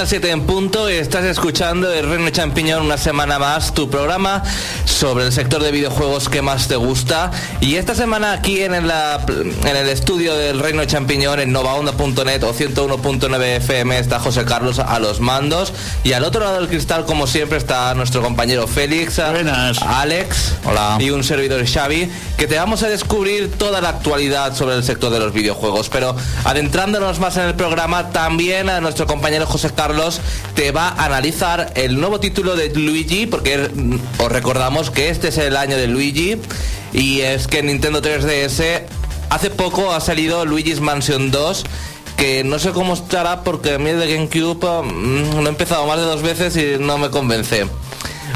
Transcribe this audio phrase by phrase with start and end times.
[0.00, 4.42] Las 7 en punto, estás escuchando el Reino Champiñón una semana más, tu programa
[4.86, 7.30] sobre el sector de videojuegos que más te gusta.
[7.60, 13.98] Y esta semana aquí en, el estudio del Reino Champiñón en novaonda.net o 101.9 FM
[13.98, 15.74] está José Carlos a los mandos.
[16.02, 20.96] Y al otro lado del cristal, como siempre, está nuestro compañero Félix, Alex Hola.
[20.98, 25.12] y un servidor Xavi, que te vamos a descubrir toda la actualidad sobre el sector
[25.12, 25.90] de los videojuegos.
[25.90, 29.89] Pero adentrándonos más en el programa, también a nuestro compañero José Carlos
[30.54, 35.28] te va a analizar el nuevo título de Luigi, porque mm, os recordamos que este
[35.28, 36.36] es el año de Luigi
[36.92, 38.82] y es que en Nintendo 3DS
[39.30, 41.64] hace poco ha salido Luigi's Mansion 2
[42.16, 45.98] que no sé cómo estará porque a mí de GameCube mm, lo he empezado más
[45.98, 47.66] de dos veces y no me convence.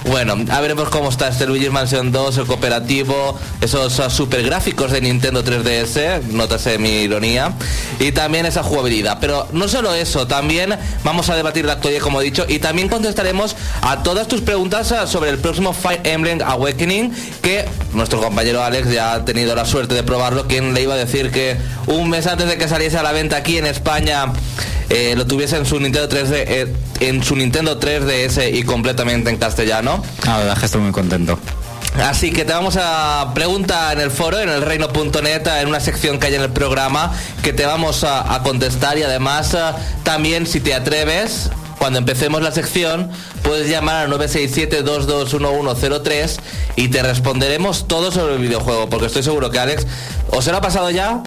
[0.07, 5.01] Bueno, a veremos cómo está este Luigi's Mansion 2, el cooperativo, esos super gráficos de
[5.01, 7.55] Nintendo 3DS, nótase mi ironía,
[7.99, 9.17] y también esa jugabilidad.
[9.19, 12.89] Pero no solo eso, también vamos a debatir la actualidad, como he dicho, y también
[12.91, 17.11] contestaremos a todas tus preguntas uh, sobre el próximo Fire Emblem Awakening,
[17.41, 20.99] que nuestro compañero Alex ya ha tenido la suerte de probarlo, quien le iba a
[20.99, 24.27] decir que un mes antes de que saliese a la venta aquí en España
[24.91, 29.37] eh, lo tuviese en su Nintendo 3D, eh, en su Nintendo 3DS y completamente en
[29.37, 30.03] castellano.
[30.25, 31.39] La verdad que estoy muy contento.
[32.03, 36.19] Así que te vamos a preguntar en el foro, en el reino.net, en una sección
[36.19, 37.13] que hay en el programa,
[37.43, 39.57] que te vamos a, contestar y además
[40.03, 43.13] también si te atreves, cuando empecemos la sección,
[43.43, 46.41] puedes llamar al 967-221103
[46.75, 49.87] y te responderemos todo sobre el videojuego, porque estoy seguro que Alex,
[50.31, 51.23] ¿os se lo ha pasado ya?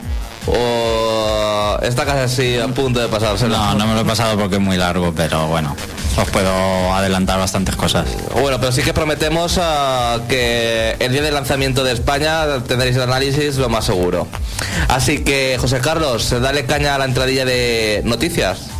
[0.47, 3.47] ¿O está casi a punto de pasarse?
[3.47, 5.75] No, no me lo he pasado porque es muy largo, pero bueno,
[6.15, 8.07] os puedo adelantar bastantes cosas.
[8.33, 13.03] Bueno, pero sí que prometemos ah, que el día del lanzamiento de España tendréis el
[13.03, 14.27] análisis lo más seguro.
[14.87, 18.76] Así que, José Carlos, dale caña a la entradilla de noticias.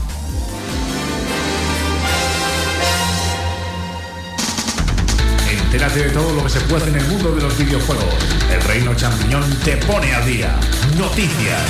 [5.78, 8.04] Entérate de todo lo que se puede en el mundo de los videojuegos.
[8.52, 10.60] El Reino Champiñón te pone al día.
[10.98, 11.62] Noticias.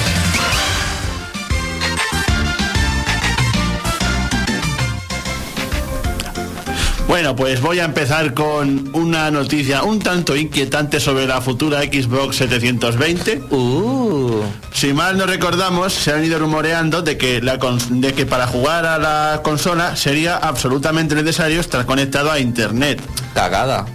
[7.10, 12.38] Bueno, pues voy a empezar con una noticia un tanto inquietante sobre la futura Xbox
[12.38, 13.42] 720.
[13.50, 14.67] Uh.
[14.78, 17.58] Si mal no recordamos, se han ido rumoreando de que, la
[17.90, 23.02] de que para jugar a la consola sería absolutamente necesario estar conectado a Internet.
[23.34, 23.88] Cagada.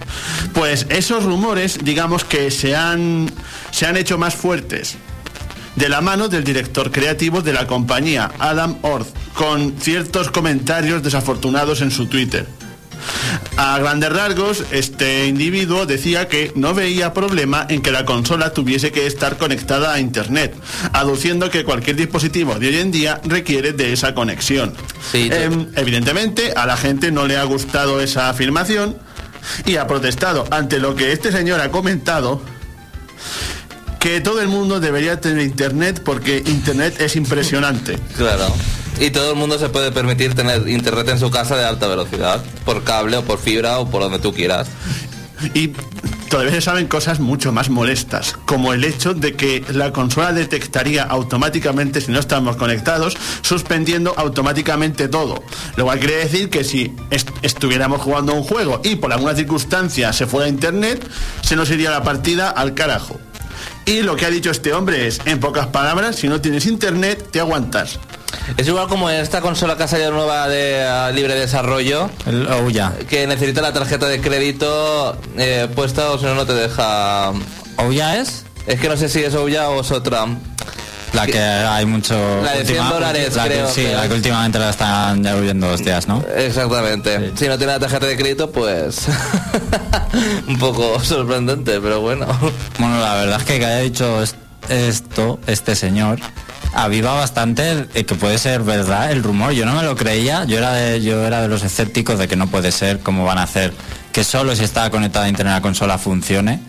[0.53, 3.31] Pues esos rumores, digamos que se han,
[3.71, 4.97] se han hecho más fuertes
[5.77, 11.79] de la mano del director creativo de la compañía, Adam Orth, con ciertos comentarios desafortunados
[11.79, 12.45] en su Twitter.
[13.57, 18.91] A grandes rasgos, este individuo decía que no veía problema en que la consola tuviese
[18.91, 20.55] que estar conectada a Internet,
[20.91, 24.73] aduciendo que cualquier dispositivo de hoy en día requiere de esa conexión.
[25.13, 28.97] Em, evidentemente, a la gente no le ha gustado esa afirmación
[29.65, 32.41] y ha protestado ante lo que este señor ha comentado
[34.03, 37.97] que todo el mundo debería tener internet porque internet es impresionante.
[38.17, 38.53] Claro.
[38.99, 42.43] Y todo el mundo se puede permitir tener internet en su casa de alta velocidad,
[42.63, 44.67] por cable o por fibra o por donde tú quieras.
[45.53, 45.69] Y
[46.29, 51.03] todavía se saben cosas mucho más molestas, como el hecho de que la consola detectaría
[51.03, 55.43] automáticamente si no estamos conectados, suspendiendo automáticamente todo.
[55.75, 56.93] Lo cual quiere decir que si
[57.41, 61.03] estuviéramos jugando un juego y por alguna circunstancia se fuera a internet,
[61.41, 63.19] se nos iría la partida al carajo.
[63.85, 67.27] Y lo que ha dicho este hombre es, en pocas palabras, si no tienes internet,
[67.31, 67.99] te aguantas.
[68.57, 72.09] Es igual como esta consola que ha salido nueva de ah, libre desarrollo.
[72.25, 72.93] El Ouya.
[73.09, 77.31] Que necesita la tarjeta de crédito eh, puesta o si no, no te deja.
[77.77, 78.45] ¿Ouya es?
[78.67, 80.27] Es que no sé si es Ouya o es otra.
[81.13, 82.41] La que hay mucho...
[82.43, 83.67] La de 100 dólares, la creo.
[83.67, 86.23] Que, sí, la que últimamente la están ya huyendo días, ¿no?
[86.35, 87.31] Exactamente.
[87.35, 89.07] Si no tiene la tarjeta de crédito, pues...
[90.47, 92.25] un poco sorprendente, pero bueno.
[92.79, 94.23] Bueno, la verdad es que que haya dicho
[94.69, 96.19] esto, este señor,
[96.73, 99.51] aviva bastante que puede ser verdad el rumor.
[99.51, 102.35] Yo no me lo creía, yo era de, yo era de los escépticos de que
[102.35, 103.73] no puede ser, cómo van a hacer
[104.13, 106.61] que solo si está conectada a internet a la consola funcione.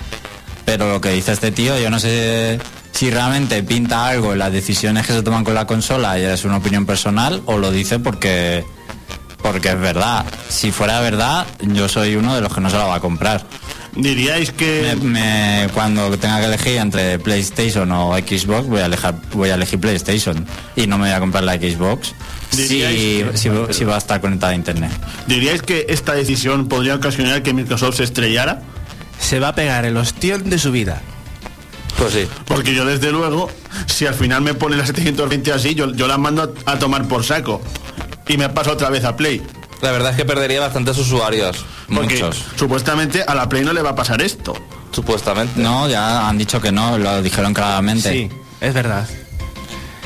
[0.65, 2.59] Pero lo que dice este tío, yo no sé
[2.95, 6.45] si realmente pinta algo en las decisiones que se toman con la consola y es
[6.45, 8.65] una opinión personal o lo dice porque
[9.43, 10.25] porque es verdad.
[10.49, 13.45] Si fuera verdad, yo soy uno de los que no se la va a comprar.
[13.95, 14.97] Diríais que
[15.75, 20.47] cuando tenga que elegir entre PlayStation o Xbox voy a elegir voy a elegir PlayStation
[20.75, 22.15] y no me voy a comprar la Xbox.
[22.51, 24.93] Si, si, va a estar conectada a internet.
[25.27, 28.63] ¿Diríais que esta decisión podría ocasionar que Microsoft se estrellara?
[29.19, 31.03] Se va a pegar el ostión de su vida.
[31.99, 32.29] Pues sí.
[32.47, 33.51] Porque yo desde luego,
[33.87, 37.25] si al final me pone la 720 así, yo, yo la mando a, tomar por
[37.25, 37.61] saco.
[38.29, 39.43] y me paso otra vez a Play.
[39.83, 41.65] La verdad es que perdería bastantes usuarios.
[41.95, 42.43] Porque Muchos.
[42.57, 44.55] supuestamente a la Play no le va a pasar esto.
[44.93, 45.61] Supuestamente.
[45.61, 48.11] No, ya han dicho que no, lo dijeron claramente.
[48.11, 48.29] Sí,
[48.61, 49.07] es verdad.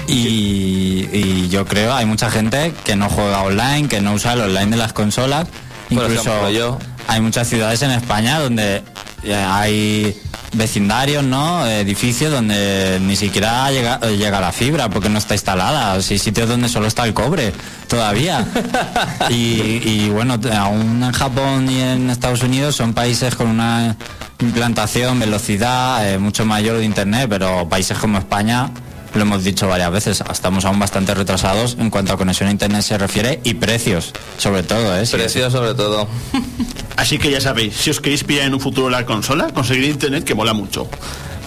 [0.06, 4.40] Y, y yo creo hay mucha gente que no juega online, que no usa el
[4.40, 5.46] online de las consolas.
[5.88, 6.78] Por Incluso ejemplo, yo.
[7.06, 8.82] hay muchas ciudades en España donde
[9.22, 10.18] eh, hay
[10.52, 11.66] vecindarios, ¿no?
[11.66, 15.94] Edificios donde ni siquiera llega, llega la fibra porque no está instalada.
[15.94, 17.52] O sea, sitios donde solo está el cobre
[17.88, 18.46] todavía.
[19.30, 23.96] y, y bueno, aún en Japón y en Estados Unidos son países con una
[24.40, 28.70] implantación, velocidad eh, mucho mayor de Internet, pero países como España,
[29.14, 32.82] lo hemos dicho varias veces, estamos aún bastante retrasados en cuanto a conexión a Internet
[32.82, 35.06] se refiere y precios, sobre todo, ¿eh?
[35.06, 36.08] Sí, Precio sobre todo.
[36.96, 40.24] Así que ya sabéis, si os queréis pillar en un futuro la consola, conseguir internet
[40.24, 40.88] que mola mucho.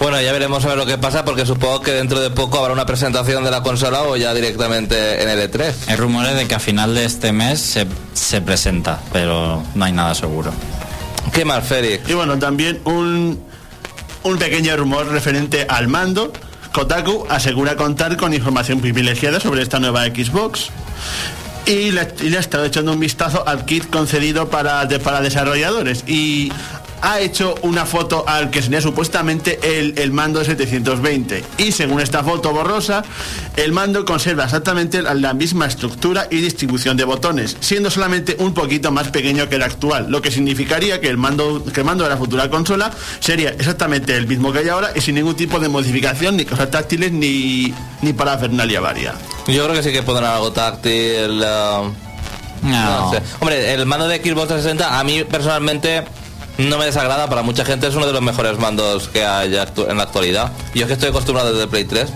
[0.00, 2.72] Bueno, ya veremos a ver lo que pasa porque supongo que dentro de poco habrá
[2.72, 5.72] una presentación de la consola o ya directamente en el E E3.
[5.88, 9.92] Hay rumores de que a final de este mes se, se presenta, pero no hay
[9.92, 10.52] nada seguro.
[11.32, 12.08] ¿Qué más, Félix?
[12.08, 13.40] Y bueno, también un,
[14.24, 16.32] un pequeño rumor referente al mando.
[16.72, 20.70] Kotaku asegura contar con información privilegiada sobre esta nueva Xbox.
[21.66, 26.04] Y le, y le ha estado echando un vistazo al kit concedido para, para desarrolladores.
[26.08, 26.50] Y
[27.02, 31.44] ha hecho una foto al que sería supuestamente el, el mando 720.
[31.58, 33.02] Y según esta foto borrosa,
[33.56, 38.54] el mando conserva exactamente la, la misma estructura y distribución de botones, siendo solamente un
[38.54, 42.04] poquito más pequeño que el actual, lo que significaría que el mando, que el mando
[42.04, 42.90] de la futura consola
[43.20, 46.70] sería exactamente el mismo que hay ahora y sin ningún tipo de modificación, ni cosas
[46.70, 49.14] táctiles, ni, ni parafernalia varia.
[49.48, 50.92] Yo creo que sí que pondrán algo táctil.
[51.44, 51.90] eh,
[52.62, 53.20] No, no sé.
[53.40, 56.04] Hombre, el mando de Xbox 360 a mí personalmente
[56.58, 57.28] no me desagrada.
[57.28, 60.52] Para mucha gente es uno de los mejores mandos que hay en la actualidad.
[60.74, 62.12] Yo es que estoy acostumbrado desde Play 3.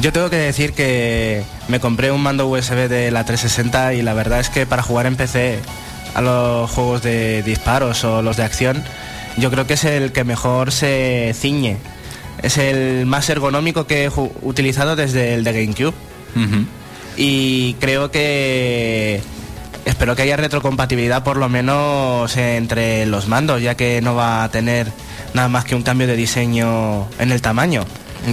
[0.00, 4.12] Yo tengo que decir que me compré un mando USB de la 360 y la
[4.12, 5.58] verdad es que para jugar en PC
[6.14, 8.84] a los juegos de disparos o los de acción,
[9.38, 11.78] yo creo que es el que mejor se ciñe.
[12.42, 14.10] Es el más ergonómico que he
[14.42, 15.94] utilizado desde el de GameCube.
[17.16, 19.22] Y creo que
[19.86, 24.50] espero que haya retrocompatibilidad por lo menos entre los mandos, ya que no va a
[24.50, 24.92] tener
[25.32, 27.84] nada más que un cambio de diseño en el tamaño.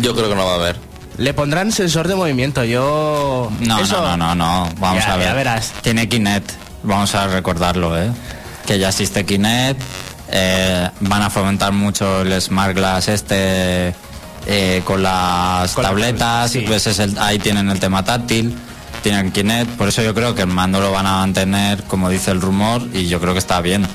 [0.01, 0.77] Yo creo que no va a haber.
[1.17, 3.51] Le pondrán sensor de movimiento, yo...
[3.59, 4.69] No, eso- no, no, no, no.
[4.79, 5.27] Vamos Ya- a ver.
[5.27, 5.71] ya verás.
[5.81, 6.51] Tiene Kinect.
[6.81, 8.09] Vamos a recordarlo, ¿eh?
[8.65, 9.79] Que ya existe Kinect.
[10.35, 13.93] eh, van a fomentar mucho el Smart Glass este
[14.47, 16.17] eh, con las Con la tabletas.
[16.19, 16.59] tablet, sí.
[16.67, 18.57] pues es el- ahí tienen el tema táctil.
[19.03, 19.71] Tienen Kinect.
[19.71, 22.81] Por eso yo creo que el mando lo van a mantener, como dice el rumor,
[22.93, 23.85] y yo creo que está bien.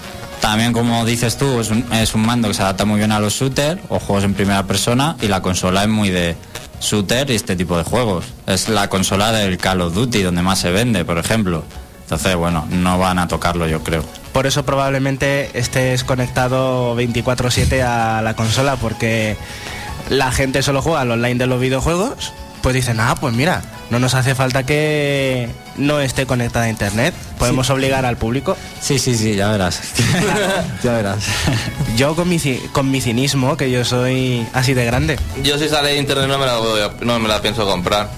[0.40, 1.70] También, como dices tú, es
[2.14, 5.16] un, mando que se adapta muy bien a los shooters o juegos en primera persona
[5.20, 6.36] y la consola es muy de
[6.80, 8.26] shooter y este tipo de juegos.
[8.46, 11.64] Es la consola del Call of Duty donde más se vende, por ejemplo.
[12.02, 14.04] Entonces, bueno, no van a tocarlo, yo creo.
[14.32, 19.36] Por eso probablemente estés conectado 24/7 a la consola, porque
[20.08, 23.98] la gente solo juega al online de los videojuegos, pues dicen, ah, pues mira, no
[23.98, 28.56] nos hace falta que no esté conectada a internet, podemos obligar al público.
[28.80, 29.80] Sí, sí, sí, ya verás.
[30.82, 31.18] ya verás.
[31.96, 32.38] Yo con mi,
[32.72, 36.38] con mi cinismo, que yo soy así de grande, Yo si sale de internet no
[36.38, 38.08] me la, voy a- no me la pienso comprar.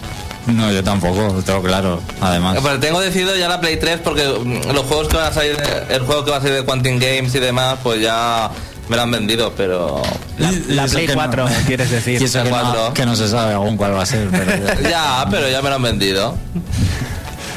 [0.46, 2.58] No, yo tampoco, lo tengo claro, además.
[2.62, 5.56] Pero tengo decidido ya la Play 3 porque mm, los juegos que van a salir,
[5.90, 8.50] el juego que va a salir de Quantum Games y demás, pues ya
[8.90, 10.02] me lo han vendido, pero...
[10.38, 11.18] la, la Play que no.
[11.18, 12.18] 4, quieres decir.
[12.18, 12.88] Que cuatro.
[12.88, 14.80] no, que no se sabe aún cuál va a ser, pero...
[14.82, 16.36] Ya, pero ya me lo han vendido.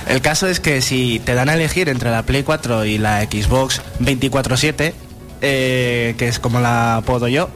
[0.08, 3.24] El caso es que si te dan a elegir entre la Play 4 y la
[3.24, 4.94] Xbox 24/7,
[5.42, 7.50] eh, que es como la apodo yo,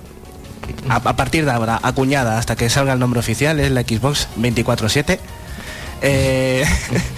[0.90, 4.28] a, a partir de ahora, acuñada hasta que salga el nombre oficial, es la Xbox
[4.40, 5.20] 24/7,
[6.02, 6.66] eh,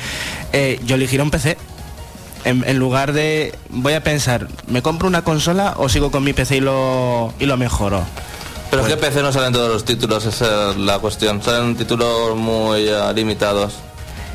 [0.54, 1.58] eh, yo elegiré un PC.
[2.46, 6.34] En, en lugar de, voy a pensar, ¿me compro una consola o sigo con mi
[6.34, 8.04] PC y lo, y lo mejoro?
[8.72, 11.42] Pero es que PC no salen todos los títulos, esa es la cuestión.
[11.44, 13.74] Salen títulos muy eh, limitados.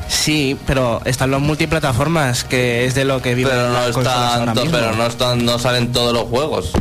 [0.07, 4.11] Sí, pero están los multiplataformas, que es de lo que viven Pero no las ahora
[4.35, 4.77] están, to- mismo.
[4.77, 6.71] pero no están, no salen todos los juegos.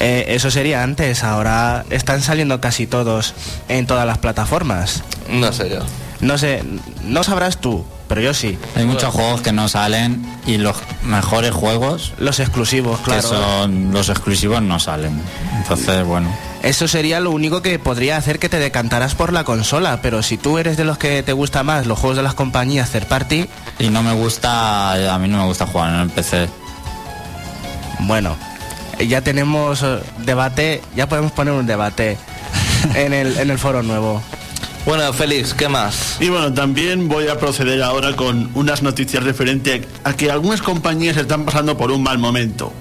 [0.00, 3.34] Eh, eso sería antes, ahora están saliendo casi todos
[3.68, 5.02] en todas las plataformas.
[5.30, 5.78] No sé yo.
[6.20, 6.62] No sé,
[7.04, 8.58] no sabrás tú, pero yo sí.
[8.74, 13.20] Hay muchos juegos que no salen y los mejores juegos Los exclusivos, claro.
[13.20, 15.20] que son los exclusivos no salen.
[15.58, 16.28] Entonces, bueno.
[16.62, 20.36] Eso sería lo único que podría hacer que te decantaras por la consola, pero si
[20.36, 23.46] tú eres de los que te gusta más los juegos de las compañías third party,
[23.78, 26.48] Y no me gusta, a mí no me gusta jugar en el PC.
[28.00, 28.34] bueno,
[29.06, 32.16] ya tenemos eh, debate, ya podemos poner un debate
[32.94, 34.20] en el, en el foro nuevo.
[34.88, 36.16] Bueno, Félix, ¿qué más?
[36.18, 41.18] Y bueno, también voy a proceder ahora con unas noticias referente a que algunas compañías
[41.18, 42.72] están pasando por un mal momento,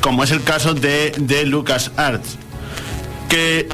[0.00, 2.36] como es el caso de, de LucasArts,
[3.28, 3.68] que,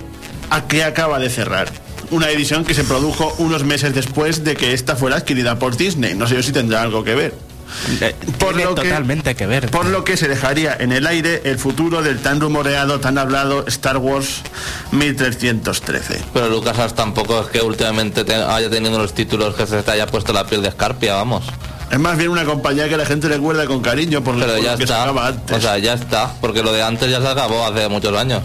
[0.48, 1.68] a- que acaba de cerrar.
[2.10, 6.14] Una edición que se produjo unos meses después de que esta fuera adquirida por Disney.
[6.14, 7.34] No sé yo si tendrá algo que ver.
[8.38, 9.70] Por Tiene lo que- totalmente que ver.
[9.70, 13.64] Por lo que se dejaría en el aire el futuro del tan rumoreado, tan hablado
[13.66, 14.42] Star Wars
[14.92, 16.22] 1313.
[16.32, 20.06] Pero LucasArts tampoco es que últimamente te- haya tenido los títulos que se te haya
[20.06, 21.44] puesto la piel de escarpia, vamos.
[21.90, 24.72] Es más bien una compañía que la gente recuerda con cariño por, Pero por ya
[24.72, 25.08] lo que está.
[25.26, 25.56] antes.
[25.56, 26.32] O sea, ya está.
[26.40, 28.42] Porque lo de antes ya se acabó hace muchos años.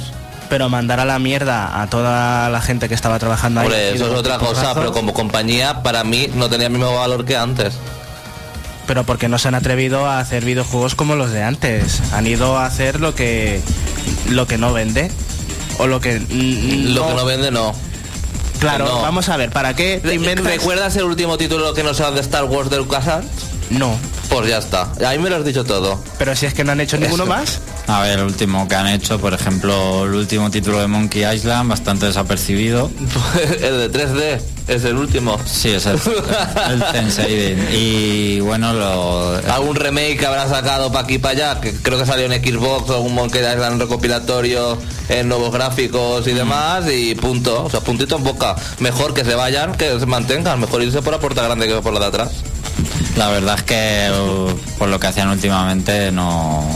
[0.49, 3.65] Pero mandar a la mierda a toda la gente que estaba trabajando ahí.
[3.67, 7.25] Hombre, eso es otra cosa, pero como compañía, para mí no tenía el mismo valor
[7.25, 7.73] que antes.
[8.87, 12.01] Pero porque no se han atrevido a hacer videojuegos como los de antes.
[12.13, 13.61] Han ido a hacer lo que
[14.29, 15.09] lo que no vende.
[15.77, 16.19] O lo que.
[16.19, 17.73] Lo que no vende, no.
[18.59, 19.01] Claro, no.
[19.01, 20.45] vamos a ver, ¿para qué te inventas?
[20.45, 23.27] ¿Recuerdas el último título que nos han de Star Wars de LucasArts?
[23.69, 23.97] No.
[24.33, 24.91] Pues ya está.
[25.07, 25.99] Ahí me lo has dicho todo.
[26.17, 27.31] Pero si es que no han hecho ninguno Eso.
[27.31, 27.59] más.
[27.85, 31.69] A ver, el último que han hecho, por ejemplo, el último título de Monkey Island,
[31.69, 32.89] bastante desapercibido.
[33.61, 35.39] el de 3D es el último.
[35.45, 35.99] Sí, es el,
[36.71, 37.55] el Tensei.
[37.77, 42.05] Y bueno, lo, Algún remake que habrán sacado para aquí para allá, que creo que
[42.07, 47.65] salió en Xbox o algún Monkey Island recopilatorio en nuevos gráficos y demás, y punto.
[47.65, 48.55] O sea, puntito en boca.
[48.79, 50.59] Mejor que se vayan, que se mantengan.
[50.59, 52.31] Mejor irse por la puerta grande que por la de atrás.
[53.15, 56.67] La verdad es que uh, por lo que hacían últimamente no...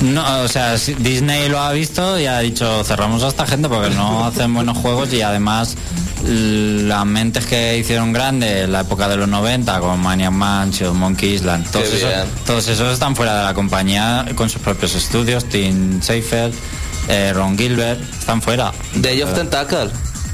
[0.00, 3.90] No, o sea, Disney lo ha visto y ha dicho cerramos a esta gente porque
[3.90, 5.76] no hacen buenos juegos y además
[6.24, 11.34] las mentes que hicieron grande en la época de los 90 como Maniac Mansion, Monkey
[11.34, 12.12] Island, todos esos,
[12.44, 16.54] todos esos están fuera de la compañía con sus propios estudios, Tim Seifert,
[17.08, 18.72] eh, Ron Gilbert, están fuera.
[18.94, 19.90] Day of Tentacle.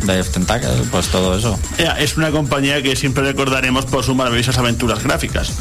[0.06, 1.58] Day of Tentacle, pues todo eso.
[1.98, 5.52] Es una compañía que siempre recordaremos por sus maravillosas aventuras gráficas.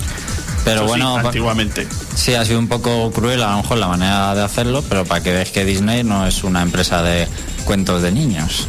[0.63, 1.87] Pero Eso bueno, antiguamente.
[2.15, 5.21] Sí, ha sido un poco cruel a lo mejor la manera de hacerlo, pero para
[5.21, 7.27] que veáis que Disney no es una empresa de
[7.65, 8.67] cuentos de niños.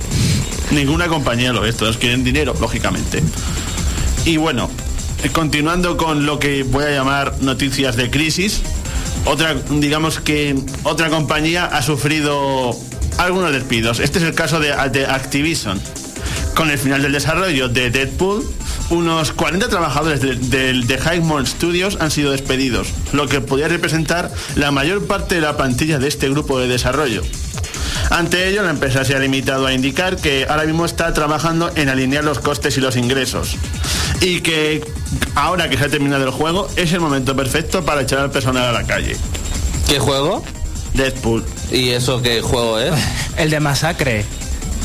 [0.71, 3.23] Ninguna compañía lo es, todos quieren dinero, lógicamente.
[4.25, 4.71] Y bueno,
[5.33, 8.63] continuando con lo que voy a llamar noticias de crisis,
[9.25, 12.77] otra, digamos que otra compañía ha sufrido
[13.19, 14.01] algunos despidos.
[14.01, 15.81] Este es el caso de, de Activision.
[16.55, 18.45] Con el final del desarrollo de Deadpool,
[18.91, 24.31] unos 40 trabajadores de, de, de Highmore Studios han sido despedidos, lo que podría representar
[24.55, 27.23] la mayor parte de la plantilla de este grupo de desarrollo.
[28.11, 31.89] Ante ello, la empresa se ha limitado a indicar que ahora mismo está trabajando en
[31.89, 33.57] alinear los costes y los ingresos.
[34.21, 34.85] Y que
[35.35, 38.65] ahora que se ha terminado el juego, es el momento perfecto para echar al personal
[38.67, 39.17] a la calle.
[39.89, 40.45] ¿Qué juego?
[40.95, 41.45] Deadpool.
[41.71, 42.93] ¿Y eso qué juego es?
[43.37, 44.25] El de Masacre.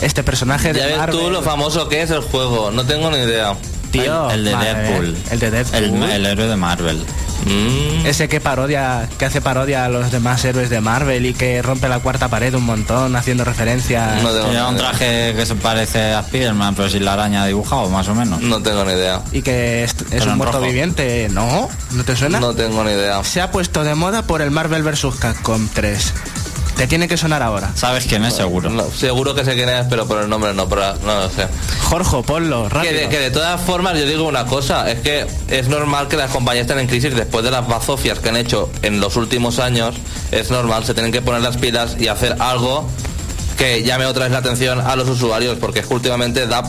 [0.01, 1.19] Este personaje de Ya ves Marvel.
[1.19, 2.71] tú lo famoso que es el juego.
[2.71, 3.53] No tengo ni idea.
[3.91, 5.17] Tío, el, el de madre Deadpool.
[5.31, 5.83] El de Deadpool.
[6.03, 7.03] El, el héroe de Marvel.
[7.45, 8.05] Mm.
[8.05, 11.89] Ese que parodia, que hace parodia a los demás héroes de Marvel y que rompe
[11.89, 14.19] la cuarta pared un montón haciendo referencia.
[14.21, 14.75] No tengo, un ni idea.
[14.77, 18.41] traje que se parece a Spiderman, pero sin la araña dibujado, más o menos.
[18.41, 19.21] no tengo ni idea.
[19.31, 19.95] Y que es,
[20.25, 20.65] un muerto rojo.
[20.67, 21.27] viviente.
[21.31, 21.69] ¿No?
[21.91, 22.39] ¿No te suena?
[22.39, 23.23] No tengo ni idea.
[23.23, 25.07] Se ha puesto de moda por el Marvel vs.
[25.19, 26.13] Capcom 3.
[26.79, 27.71] Te tiene que sonar ahora.
[27.75, 28.69] ¿Sabes quién es seguro?
[28.69, 31.45] No, seguro que sé quién es, pero por el nombre no, pero no lo sé.
[31.83, 32.93] Jorge, ponlo, Que rápido.
[32.93, 36.31] de, que de todas formas yo digo una cosa, es que es normal que las
[36.31, 39.93] compañías estén en crisis después de las bazofias que han hecho en los últimos años,
[40.31, 42.89] es normal, se tienen que poner las pilas y hacer algo
[43.57, 46.63] que llame otra vez la atención a los usuarios, porque es que últimamente da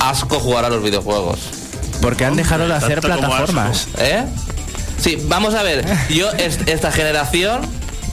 [0.00, 1.38] asco jugar a los videojuegos.
[2.00, 3.86] Porque han dejado de hacer plataformas.
[3.98, 4.24] ¿Eh?
[5.00, 7.60] Sí, vamos a ver, yo est- esta generación,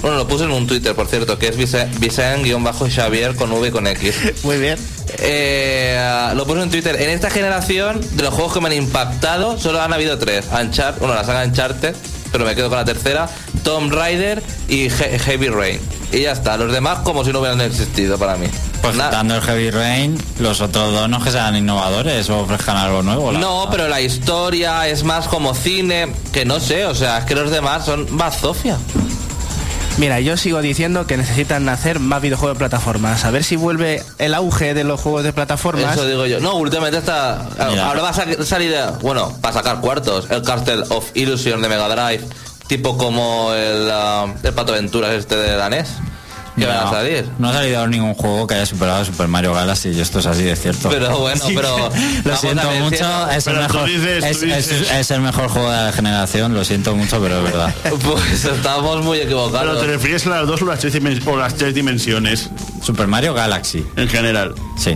[0.01, 3.87] bueno, lo puse en un Twitter, por cierto, que es Vicen-Xavier con V y con
[3.87, 4.15] X.
[4.43, 4.77] Muy bien.
[5.19, 7.01] Eh, lo puse en Twitter.
[7.01, 10.45] En esta generación, de los juegos que me han impactado, solo han habido tres.
[10.51, 11.95] Uncharted, bueno, la saga Uncharted,
[12.31, 13.29] pero me quedo con la tercera.
[13.63, 15.79] Tomb Raider y He- Heavy Rain.
[16.11, 16.57] Y ya está.
[16.57, 18.47] Los demás como si no hubieran existido para mí.
[18.81, 22.77] Pues dando el Heavy Rain, los otros dos no es que sean innovadores o ofrezcan
[22.77, 23.31] algo nuevo.
[23.33, 23.71] la No, verdad.
[23.71, 27.51] pero la historia es más como cine, que no sé, o sea, es que los
[27.51, 28.77] demás son bazofia.
[29.99, 33.25] Mira, yo sigo diciendo que necesitan hacer más videojuegos de plataformas.
[33.25, 35.93] A ver si vuelve el auge de los juegos de plataformas.
[35.93, 36.39] Eso digo yo.
[36.39, 37.45] No, últimamente está.
[37.69, 37.87] Mira.
[37.87, 38.71] Ahora va a sa- salir.
[38.73, 40.27] eh, Bueno, para sacar cuartos.
[40.31, 42.25] El Castle of Illusion de Mega Drive.
[42.67, 45.89] Tipo como el, ah, el Pato Aventuras este de danés.
[46.59, 47.25] Que van a No, salir.
[47.39, 50.25] No ha salido ningún juego que haya superado a Super Mario Galaxy y esto es
[50.25, 50.89] así de cierto.
[50.89, 51.89] Pero bueno, pero.
[52.23, 54.91] lo siento mucho, es el, Pero mejor, dices, tú es, es- dices.
[54.91, 57.73] es el mejor juego de la generación, lo siento mucho, pero es verdad.
[58.03, 59.79] Pues estamos muy Pero equivocados.
[59.81, 62.49] te refieres a las dos o las tres, o las tres dimensiones
[62.81, 64.53] Super Mario Galaxy, en general.
[64.77, 64.95] sí.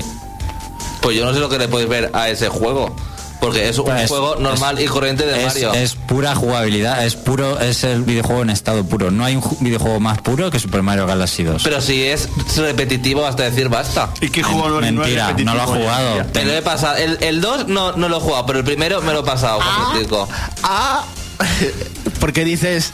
[1.02, 2.96] Pues yo no sé lo que le podéis ver a ese juego.
[3.44, 5.74] Porque es un Pues, juego normal y corriente de es, Mario.
[5.74, 9.12] es pura jugabilidad, es puro, es el videojuego en estado puro.
[9.12, 11.62] No hay un ju- videojuego más puro que Super Mario Galaxy 2.
[11.64, 14.10] Pero si es repetitivo hasta decir basta.
[14.22, 16.26] ¿Y qué juego no, no es Mentira, no lo ha jugado.
[16.34, 16.96] Me lo he pasado.
[16.98, 19.60] El, el 2 no, no lo he jugado, pero el primero me lo he pasado.
[20.64, 21.04] Ah,
[22.20, 22.92] ¿por qué dices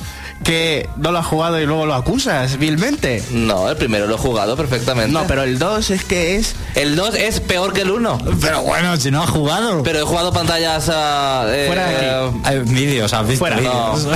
[0.49, 3.23] que no lo has jugado y luego lo acusas vilmente?
[3.29, 5.11] No, el primero lo he jugado perfectamente.
[5.11, 6.55] No, pero el 2 es que es...
[6.73, 8.17] El 2 es peor que el 1.
[8.41, 9.83] Pero bueno, si no has jugado.
[9.83, 10.89] Pero he jugado pantallas...
[10.91, 12.37] ah, eh, Fuera de aquí.
[12.45, 13.57] Hay vídeos, has visto Fuera.
[13.57, 14.07] vídeos.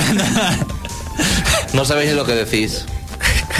[1.72, 2.84] No sabéis ni lo que decís.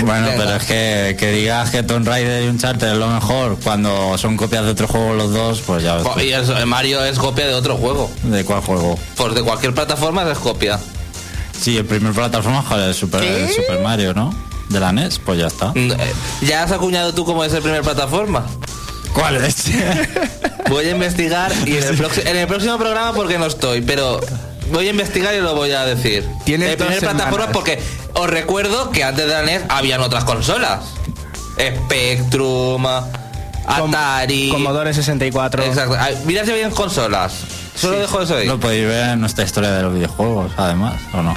[0.00, 0.42] bueno, Venga.
[0.44, 4.36] pero es que, que digas que Tomb Raider y Uncharted es lo mejor cuando son
[4.36, 6.06] copias de otro juego los dos, pues ya ves.
[6.24, 8.10] Y eso, Mario es copia de otro juego.
[8.24, 8.98] ¿De cuál juego?
[9.16, 10.80] Pues de cualquier plataforma es copia.
[11.60, 14.34] Sí, el primer plataforma joder, el Super, el Super Mario, ¿no?
[14.68, 15.70] De la NES, pues ya está.
[15.74, 16.12] Mm, eh,
[16.42, 18.44] ¿Ya has acuñado tú cómo es el primer plataforma?
[19.12, 19.64] ¿Cuál es?
[20.68, 24.18] Voy a investigar y en el, proxi- en el próximo programa porque no estoy, pero
[24.72, 26.26] voy a investigar y lo voy a decir.
[26.44, 27.80] Tienes el primer plataforma porque
[28.14, 30.80] os recuerdo que antes de la NES habían otras consolas.
[31.86, 32.86] Spectrum,
[33.66, 34.48] Atari.
[34.48, 35.62] Commodore 64.
[35.64, 35.96] Exacto.
[35.98, 37.34] Ay, Mira si habían consolas.
[37.74, 38.46] Solo dejo eso ahí.
[38.46, 41.34] Lo podéis ver en nuestra historia de los videojuegos, además, ¿o no?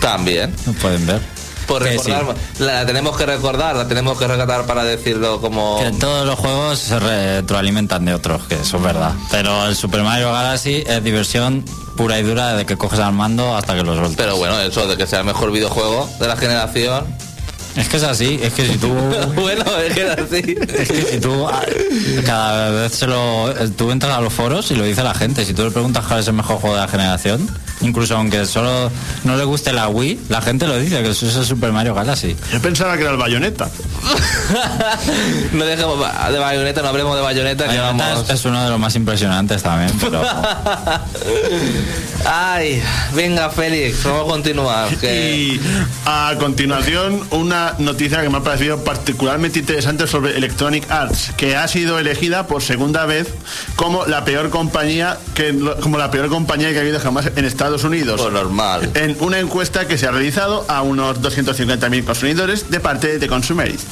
[0.00, 0.54] También.
[0.66, 1.20] Lo pueden ver.
[1.66, 2.62] Por recordar, sí.
[2.62, 5.80] la tenemos que recordar, la tenemos que rescatar para decirlo como.
[5.80, 9.12] Que todos los juegos se retroalimentan de otros, que eso es verdad.
[9.32, 11.64] Pero el Super Mario Galaxy es diversión
[11.96, 14.16] pura y dura de que coges al mando hasta que lo sueltas.
[14.16, 17.04] Pero bueno, eso de que sea el mejor videojuego de la generación.
[17.76, 18.88] Es que es así, es que si tú...
[19.34, 20.56] bueno, es que es así.
[20.76, 21.62] Es que si tú ah,
[22.24, 25.52] cada vez se lo tú entras a los foros y lo dice la gente si
[25.52, 27.48] tú le preguntas cuál es el mejor juego de la generación
[27.80, 28.90] incluso aunque solo
[29.24, 31.94] no le guste la Wii la gente lo dice que eso es el Super Mario
[31.94, 33.68] Galaxy Yo pensaba que era el bayoneta.
[35.52, 38.30] no dejemos de bayoneta, no hablemos de bayoneta, que Bayonetta vamos.
[38.30, 40.22] es, es uno de los más impresionantes también pero
[42.24, 42.82] Ay,
[43.14, 44.88] venga Félix, vamos a continuar.
[44.96, 45.36] Que...
[45.36, 45.60] Y
[46.06, 51.68] a continuación, una noticia que me ha parecido particularmente interesante sobre Electronic Arts, que ha
[51.68, 53.28] sido elegida por segunda vez
[53.76, 57.65] como la peor compañía que como la peor compañía que ha habido jamás en Estados
[57.84, 58.20] Unidos.
[58.20, 58.90] Pues normal.
[58.94, 63.84] En una encuesta que se ha realizado a unos 250.000 consumidores de parte de Consumeris.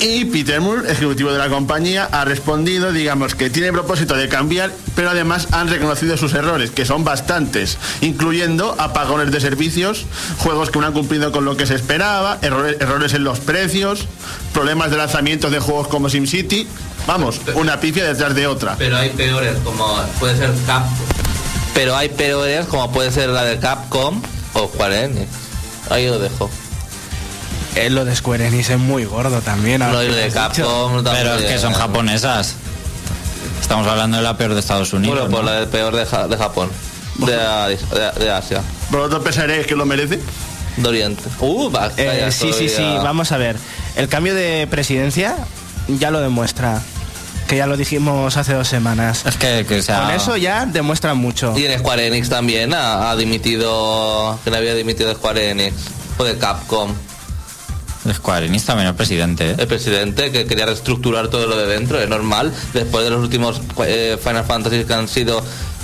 [0.00, 4.70] Y Peter Moore, ejecutivo de la compañía, ha respondido, digamos, que tiene propósito de cambiar,
[4.94, 10.06] pero además han reconocido sus errores, que son bastantes, incluyendo apagones de servicios,
[10.38, 14.06] juegos que no han cumplido con lo que se esperaba, errores, errores en los precios,
[14.52, 16.68] problemas de lanzamientos de juegos como SimCity.
[17.08, 18.76] Vamos, una pifia detrás de otra.
[18.78, 21.06] Pero hay peores, como puede ser Capcom.
[21.78, 24.20] Pero hay peores, como puede ser la de Capcom
[24.54, 25.28] o Square Enix.
[25.90, 26.50] Ahí lo dejo.
[27.76, 29.78] Eh, lo de Square Enix es muy gordo también.
[29.80, 30.28] lo de.
[30.30, 32.56] Capcom pero es que son japonesas
[33.60, 35.50] estamos hablando de la peor de Estados Unidos Bueno, pues ¿no?
[35.50, 36.68] la del peor de, Ja- de Japón.
[37.16, 38.60] De, de- de Asia.
[38.90, 40.18] ¿Vosotros pensaréis que lo merece?
[40.78, 41.22] De Oriente.
[41.38, 43.56] Uh, va, Eh, sí, sí, sí, vamos a ver.
[43.94, 45.36] El cambio de presidencia
[45.86, 46.80] ya lo demuestra.
[47.48, 49.24] Que ya lo dijimos hace dos semanas.
[49.24, 51.58] es que, que sea Con eso ya demuestra mucho.
[51.58, 54.38] Y en Square Enix también ha, ha dimitido.
[54.44, 55.74] Que le había dimitido Square Enix.
[56.18, 56.92] O de Capcom.
[58.12, 59.56] Square Enix también el presidente ¿eh?
[59.58, 61.98] El presidente que quería reestructurar todo lo de dentro.
[61.98, 62.52] Es normal.
[62.74, 65.42] Después de los últimos eh, Final Fantasy que han sido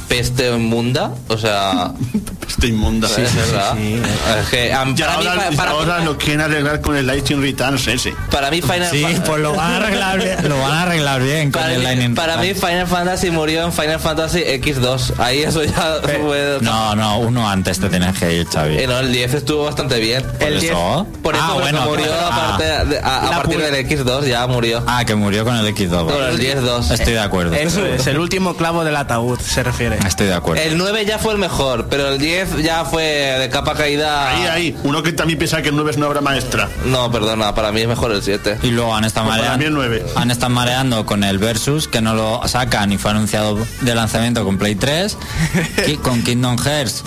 [0.09, 1.13] peste inmunda.
[1.29, 1.93] O sea.
[2.49, 3.09] Está inmunda.
[3.09, 3.75] verdad.
[3.77, 4.01] sí.
[4.43, 4.95] Es que, para, mí,
[5.27, 8.15] ahora, fa- para, ahora lo quieren arreglar con el Lightning Returns ese.
[8.31, 11.23] para mí Final sí Fa- pues lo van a arreglar bien lo van a arreglar
[11.23, 15.15] bien con Para, el mí, Lightning para mí Final Fantasy murió en Final Fantasy X2.
[15.19, 16.59] Ahí eso ya fue...
[16.61, 19.99] no no uno antes te tienes que ir Xavi Eh, no, el 10 estuvo bastante
[19.99, 20.23] bien.
[20.39, 21.07] ¿Por el eso?
[21.23, 22.29] Por eso ah, bueno, murió ah.
[22.55, 22.65] aparte
[22.95, 24.83] de- a, partir del X2, ya murió.
[24.87, 26.07] Ah, que murió con el X2.
[26.13, 26.91] Con el 10-2.
[26.93, 27.55] Estoy de acuerdo.
[27.55, 29.94] Eso es, el último clavo del ataúd se refiere.
[30.07, 30.63] Estoy de acuerdo.
[30.63, 34.29] El 9 ya fue el mejor, pero el 10 ya fue de capa caída.
[34.31, 34.77] Ahí, ahí.
[34.85, 36.69] Uno que también piensa que el 9 es una obra maestra.
[36.87, 38.59] No, perdona, para mí es mejor el 7.
[38.63, 40.13] Y luego han estado Pues para mí el mareando, nueve.
[40.17, 44.45] han estado mareando con el Versus, que no lo sacan y fue anunciado de lanzamiento
[44.45, 45.17] con Play 3.
[45.87, 47.05] Ki- con Kingdom Hearts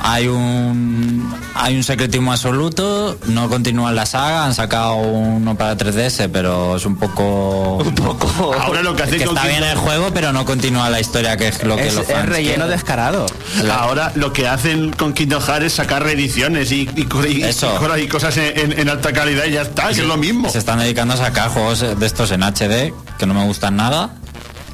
[0.00, 6.28] hay un hay un secretismo absoluto, no continúan la saga, han sacado uno para 3DS,
[6.32, 7.76] pero es un poco...
[7.88, 8.54] Un poco...
[8.54, 11.36] Ahora lo que hacen que con está bien el juego, pero no continúa la historia
[11.36, 12.70] que es lo que Es, los es relleno quieren.
[12.70, 13.26] descarado.
[13.72, 17.72] Ahora lo que hacen con Kingdom Hearts es sacar reediciones y, y, y- Eso.
[17.74, 20.16] y cosas- y cosas en, en- en alta calidad y ya está, que es lo
[20.16, 20.48] mismo.
[20.48, 24.10] Se están dedicando a sacar juegos de estos en HD que no me gustan nada.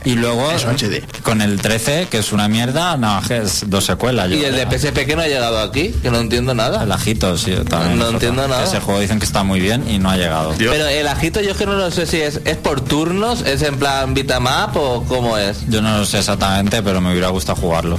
[0.04, 1.02] Y luego Es HD.
[1.22, 4.28] con el 13, que es una mierda, no, es dos secuelas.
[4.28, 4.66] yo Y el de.
[4.78, 6.82] PSP que no ha llegado aquí, que no entiendo nada.
[6.82, 7.98] El ajito, sí, también.
[7.98, 8.54] No entiendo otro.
[8.54, 8.64] nada.
[8.68, 10.54] Ese juego dicen que está muy bien y no ha llegado.
[10.58, 13.62] Pero el ajito yo es que no lo sé si es, es por turnos, es
[13.62, 15.66] en plan Vitamap o cómo es.
[15.68, 17.98] Yo no lo sé exactamente, pero me hubiera gustado jugarlo.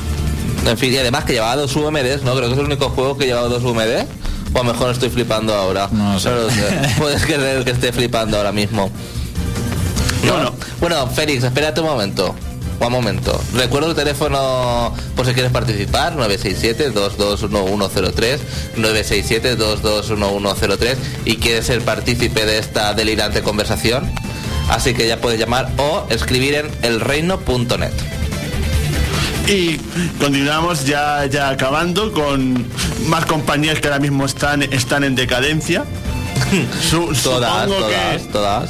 [0.68, 2.36] En fin, y además que llevaba dos UMDs, ¿no?
[2.36, 4.06] Creo que es el único juego que llevaba dos UMD.
[4.54, 5.90] O a lo mejor estoy flipando ahora.
[5.92, 6.30] No lo sé.
[6.98, 8.90] Puedes creer que esté flipando ahora mismo.
[10.26, 10.50] No, Bueno.
[10.52, 10.56] no.
[10.80, 12.36] Bueno, Félix, espérate un momento.
[12.80, 13.40] Un momento.
[13.54, 18.40] Recuerdo el teléfono por si quieres participar, 967-221103,
[18.78, 24.12] 967-221103 y quieres ser partícipe de esta delirante conversación.
[24.70, 27.92] Así que ya puedes llamar o escribir en elreino.net.
[29.48, 29.78] Y
[30.20, 32.66] continuamos ya, ya acabando con
[33.08, 35.84] más compañías que ahora mismo están, están en decadencia.
[36.90, 38.70] Su- Todas, todas, que todas.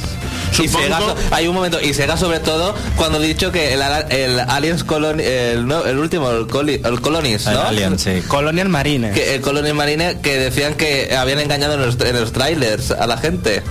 [0.62, 0.98] Y Sega,
[1.32, 5.22] hay un momento, y Sega sobre todo, cuando he dicho que el, el Aliens Colony,
[5.22, 7.62] el, no, el último, el, Coli- el Colonies, El ¿no?
[7.62, 8.22] Alien, sí.
[8.26, 9.12] Colonial Marine.
[9.12, 13.06] Que, el Colonies Marine, que decían que habían engañado en los, en los trailers a
[13.06, 13.62] la gente.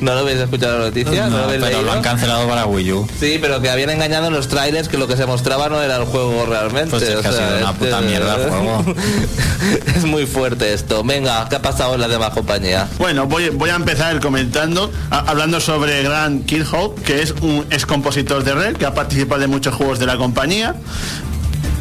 [0.00, 1.24] ¿No lo habéis escuchado la noticia?
[1.24, 1.92] ¿No, No, lo habéis pero lo leído?
[1.92, 3.08] han cancelado para Wii U.
[3.18, 5.96] Sí, pero que habían engañado en los trailers que lo que se mostraba no era
[5.96, 6.90] el juego realmente.
[6.90, 8.84] Pues es o que ha sido una puta mierda el juego.
[9.96, 11.02] es muy fuerte esto.
[11.02, 12.88] Venga, ¿qué ha pasado en las demás compañías?
[12.98, 17.86] Bueno, voy, voy a empezar comentando, a- hablando sobre Grant Kirchhoff, que es un ex
[17.86, 20.74] compositor de Red, que ha participado en muchos juegos de la compañía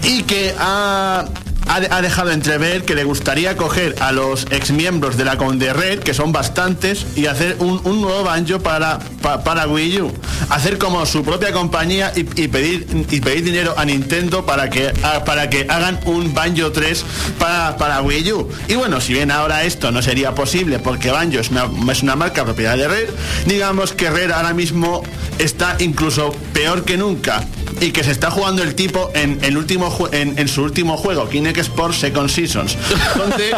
[0.04, 1.26] y que ha,
[1.68, 5.74] ha, dejado entrever que le gustaría coger a los ex miembros de la con de
[5.74, 10.14] Red, que son bastantes, y hacer un, nuevo banjo para, pa- para Wii U.
[10.50, 15.24] Hacer como su propia compañía y, pedir, y pedir dinero a Nintendo para que, a-
[15.26, 17.04] para que hagan un Banjo 3
[17.40, 18.50] para, para Wii U.
[18.68, 22.16] Y bueno, si bien ahora esto no sería posible porque Banjo es una, es una
[22.16, 23.10] marca propiedad de Red,
[23.46, 25.04] digamos que Red ahora mismo
[25.40, 27.44] está incluso peor que nunca
[27.82, 31.28] y que se está jugando el tipo en, el último en, en su último juego,
[31.62, 32.78] Sports Second Seasons,
[33.18, 33.52] donde,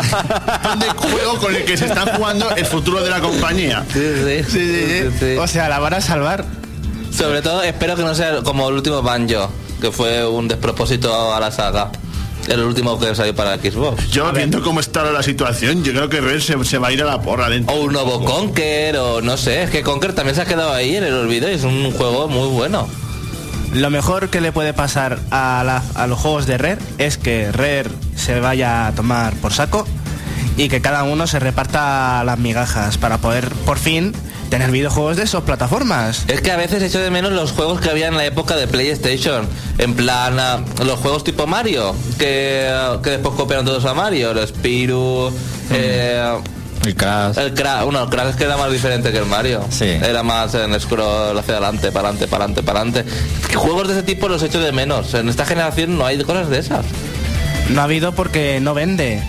[0.63, 3.83] donde juego con el que se está jugando el futuro de la compañía.
[3.91, 4.71] Sí, sí, Sí,
[5.09, 5.37] sí, sí.
[5.37, 6.45] O sea, la van a salvar.
[7.15, 9.49] Sobre todo espero que no sea como el último Banjo,
[9.81, 11.91] que fue un despropósito a la saga.
[12.47, 14.09] El último que salió para Xbox.
[14.09, 17.01] Yo viendo cómo está la situación, yo creo que Red se, se va a ir
[17.01, 17.75] a la porra dentro.
[17.75, 20.95] O un nuevo Conker, o no sé, es que Conker también se ha quedado ahí
[20.95, 22.87] en el olvido y es un juego muy bueno.
[23.73, 27.51] Lo mejor que le puede pasar a, la- a los juegos de Rare es que
[27.51, 29.85] Rare se vaya a tomar por saco
[30.55, 34.13] y que cada uno se reparta las migajas para poder por fin
[34.49, 36.23] tener videojuegos de esas plataformas.
[36.29, 38.65] Es que a veces echo de menos los juegos que había en la época de
[38.67, 39.45] PlayStation.
[39.77, 44.31] En plan, ah, los juegos tipo Mario, que, ah, que después copiaron todos a Mario.
[44.31, 45.31] El Spirou,
[45.71, 46.23] eh,
[46.87, 47.37] El Crash.
[47.37, 47.83] el Crash.
[47.83, 49.65] Bueno, el Crash es que era más diferente que el Mario.
[49.69, 49.85] Sí.
[49.85, 53.05] Era más en scroll hacia adelante, para adelante, para adelante, para adelante.
[53.55, 55.13] Juegos de ese tipo los echo de menos.
[55.13, 56.85] En esta generación no hay cosas de esas.
[57.69, 59.21] No ha habido porque no vende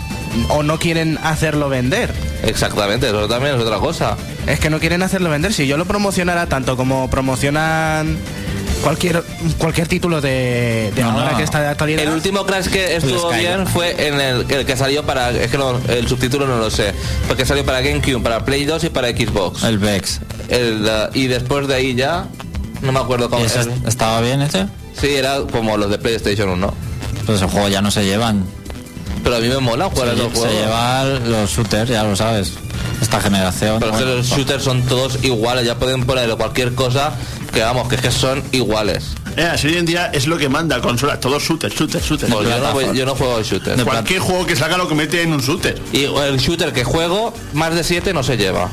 [0.49, 2.13] o no quieren hacerlo vender.
[2.43, 4.15] Exactamente, eso también es otra cosa.
[4.47, 5.53] Es que no quieren hacerlo vender.
[5.53, 8.17] Si yo lo promocionara tanto como promocionan
[8.83, 9.23] cualquier
[9.57, 11.37] cualquier título de, de No, ahora no.
[11.37, 12.01] que está de actualidad.
[12.03, 15.31] El último Crash que estuvo bien fue en el, el que salió para.
[15.31, 16.93] Es que no, el subtítulo no lo sé.
[17.27, 19.63] Porque salió para GameCube, para Play 2 y para Xbox.
[19.63, 20.19] El Vex.
[20.49, 22.25] El, uh, y después de ahí ya.
[22.81, 24.65] No me acuerdo cómo ¿Y ese el- ¿Estaba bien ese?
[24.99, 26.73] Sí, era como los de PlayStation 1.
[27.25, 28.45] Pues el juego ya no se llevan.
[29.23, 30.55] Pero a mí me mola jugar a Se, esos se juegos.
[30.61, 32.53] llevan los shooters, ya lo sabes.
[33.01, 33.79] Esta generación.
[33.79, 35.65] Pero que bueno, los shooters son todos iguales.
[35.65, 37.11] Ya pueden poner cualquier cosa
[37.51, 39.15] que vamos, que es que son iguales.
[39.37, 42.29] Eh, así hoy en día es lo que manda consola, todo shooter, shooter, shooter.
[42.29, 43.77] Pues yo, no voy- yo no juego al shooter.
[43.77, 45.79] De Cualquier juego que salga lo que mete en un shooter.
[45.93, 48.69] Y el shooter que juego, más de 7 no se lleva.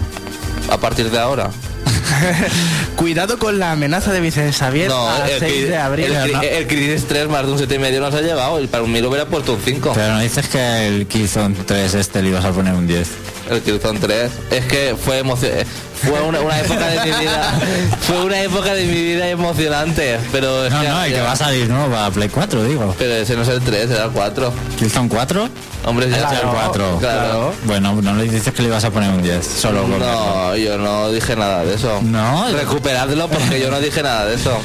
[0.70, 1.50] A partir de ahora.
[2.96, 6.04] Cuidado con la amenaza de Vicente Xavier No, a el, 6 Cri- de abril.
[6.12, 6.42] el, ¿no?
[6.42, 8.84] El Crisis 3 más de un 7 y medio no se ha llevado y para
[8.84, 9.92] mí lo hubiera puesto un 5.
[9.94, 13.08] Pero no dices que el Killzone 3 este le ibas a poner un 10.
[13.50, 15.64] El Killzone 3 es que fue emocio- eh,
[16.02, 17.54] fue una, una época de mi vida
[18.00, 21.32] fue una época de mi vida emocionante, pero es No, que, no, el que va
[21.32, 22.94] a salir nuevo para Play 4, digo.
[22.98, 24.52] pero ese no es el 3, era el 4.
[24.78, 25.48] Killzone 4,
[25.84, 26.98] Hombre, ya es el 4.
[26.98, 27.52] Claro.
[27.64, 29.86] Bueno, no le dices que le ibas a poner un 10, solo.
[29.86, 32.00] No, yo no dije nada de eso.
[32.02, 34.58] No, Recuperadlo porque yo no dije nada de eso.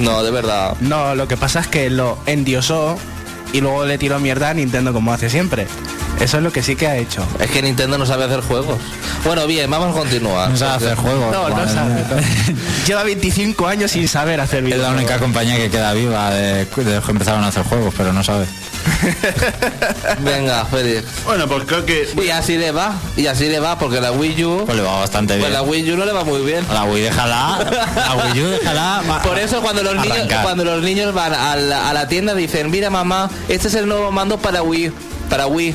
[0.00, 0.76] No, de verdad.
[0.80, 2.98] No, lo que pasa es que lo endiosó
[3.54, 5.66] y luego le tiró mierda a Nintendo como hace siempre.
[6.20, 7.26] Eso es lo que sí que ha hecho.
[7.40, 8.78] Es que Nintendo no sabe hacer juegos.
[9.24, 10.50] Bueno, bien, vamos a continuar.
[10.50, 11.32] No sabe hacer juegos.
[11.32, 12.04] No, no sabe.
[12.86, 15.00] Lleva 25 años sin saber hacer Es la videojuegos.
[15.02, 18.22] única compañía que queda viva de, de los que empezaron a hacer juegos, pero no
[18.24, 18.46] sabe.
[20.20, 21.04] Venga, Félix.
[21.24, 24.44] Bueno, pues creo que Y así le va, y así le va, porque la Wii
[24.44, 25.52] U, Pues le va bastante pues bien.
[25.52, 26.64] la Wii U no le va muy bien.
[26.70, 27.56] A la Wii déjala.
[27.56, 29.02] A Wii U déjala.
[29.22, 32.70] Por eso cuando los niños cuando los niños van a la, a la tienda dicen,
[32.70, 34.92] mira mamá, este es el nuevo mando para Wii,
[35.30, 35.74] para Wii,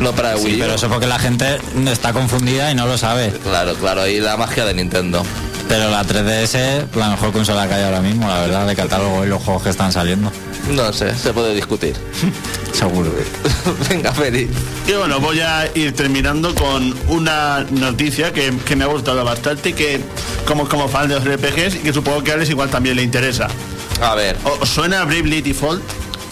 [0.00, 0.56] no para Sí, Wii.
[0.56, 0.58] U".
[0.60, 1.58] pero eso porque la gente
[1.90, 3.30] está confundida y no lo sabe.
[3.42, 5.22] Claro, claro, y la magia de Nintendo.
[5.68, 9.28] Pero la 3DS, la mejor consola que hay ahora mismo, la verdad, de catálogo y
[9.28, 10.30] los juegos que están saliendo.
[10.70, 11.94] No sé, se puede discutir.
[12.72, 13.10] Seguro.
[13.88, 14.50] Venga, Félix.
[14.86, 19.72] Y bueno, voy a ir terminando con una noticia que, que me ha gustado bastante,
[19.72, 20.00] que
[20.46, 23.02] como, como fan de los RPGs y que supongo que a Alex igual también le
[23.02, 23.48] interesa.
[24.02, 25.82] A ver, ¿Os suena Bravely Default?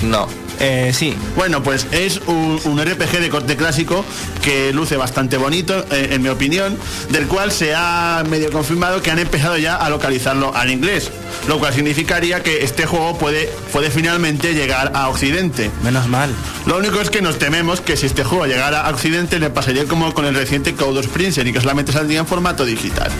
[0.02, 0.26] no.
[0.60, 1.14] Eh, sí.
[1.36, 4.04] Bueno, pues es un, un RPG de corte clásico
[4.42, 6.76] que luce bastante bonito, eh, en mi opinión,
[7.10, 11.10] del cual se ha medio confirmado que han empezado ya a localizarlo al inglés,
[11.48, 15.70] lo cual significaría que este juego puede, puede finalmente llegar a Occidente.
[15.82, 16.30] Menos mal.
[16.66, 19.86] Lo único es que nos tememos que si este juego llegara a Occidente le pasaría
[19.86, 23.10] como con el reciente Code of Prince y que solamente saldría en formato digital.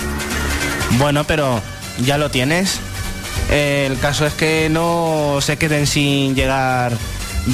[0.98, 1.62] Bueno, pero
[2.04, 2.80] ya lo tienes.
[3.50, 6.92] Eh, el caso es que no se queden sin llegar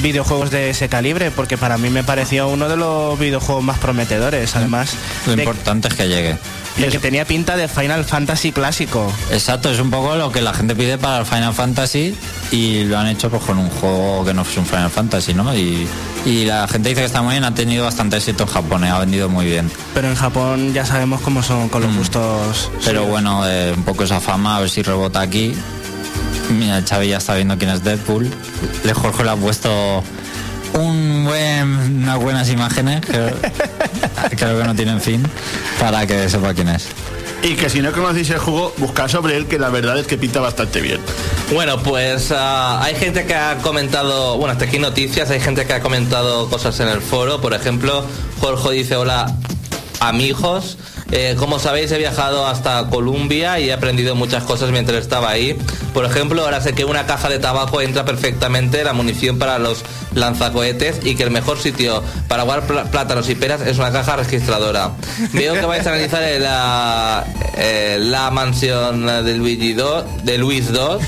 [0.01, 4.55] videojuegos de ese calibre, porque para mí me pareció uno de los videojuegos más prometedores,
[4.55, 4.93] además.
[5.25, 6.37] Lo de- importante es que llegue.
[6.77, 9.11] de que tenía pinta de Final Fantasy clásico.
[9.31, 12.15] Exacto, es un poco lo que la gente pide para el Final Fantasy
[12.51, 15.55] y lo han hecho pues con un juego que no es un Final Fantasy, ¿no?
[15.55, 15.87] Y,
[16.25, 18.89] y la gente dice que está muy bien, ha tenido bastante éxito en Japón, eh,
[18.89, 19.71] ha vendido muy bien.
[19.95, 22.69] Pero en Japón ya sabemos cómo son con los gustos.
[22.85, 25.55] Pero bueno, eh, un poco esa fama, a ver si rebota aquí.
[26.49, 28.29] Mira, Xavi ya está viendo quién es Deadpool.
[28.83, 30.03] Le Jorge le ha puesto
[30.73, 33.31] un buen, unas buenas imágenes, creo,
[34.37, 35.23] creo que no tienen fin,
[35.79, 36.87] para que sepa quién es.
[37.43, 40.17] Y que si no conocéis el juego, buscad sobre él, que la verdad es que
[40.17, 40.99] pinta bastante bien.
[41.53, 45.73] Bueno, pues ah, hay gente que ha comentado, bueno, hasta aquí noticias, hay gente que
[45.73, 48.03] ha comentado cosas en el foro, por ejemplo,
[48.39, 49.35] Jorge dice, hola
[49.99, 50.77] amigos,
[51.11, 55.57] Eh, como sabéis he viajado hasta Colombia y he aprendido muchas cosas mientras estaba ahí.
[55.93, 59.83] Por ejemplo, ahora sé que una caja de tabaco entra perfectamente la munición para los
[60.15, 64.17] lanzacohetes y que el mejor sitio para guardar pl- plátanos y peras es una caja
[64.17, 64.91] registradora.
[65.31, 67.23] Veo que vais a analizar el, ah,
[67.57, 71.01] eh, la mansión de Luigi 2, de Luis 2.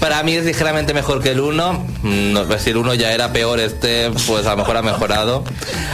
[0.00, 1.72] Para mí es ligeramente mejor que el 1.
[2.02, 4.82] Mm, No, pues si el 1 ya era peor, este pues a lo mejor ha
[4.82, 5.44] mejorado.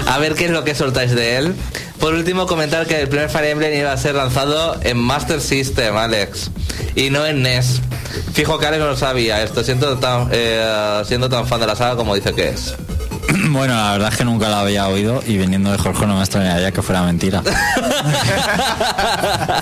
[0.06, 1.54] A ver qué es lo que soltáis de él.
[2.02, 5.96] Por último, comentar que el primer Fire Emblem iba a ser lanzado en Master System,
[5.96, 6.50] Alex,
[6.96, 7.80] y no en NES.
[8.32, 11.76] Fijo que Alex no lo sabía esto, siendo tan, eh, siendo tan fan de la
[11.76, 12.74] saga como dice que es.
[13.50, 16.20] Bueno, la verdad es que nunca la había oído y viniendo de Jorge no me
[16.20, 17.42] extrañaría que fuera mentira.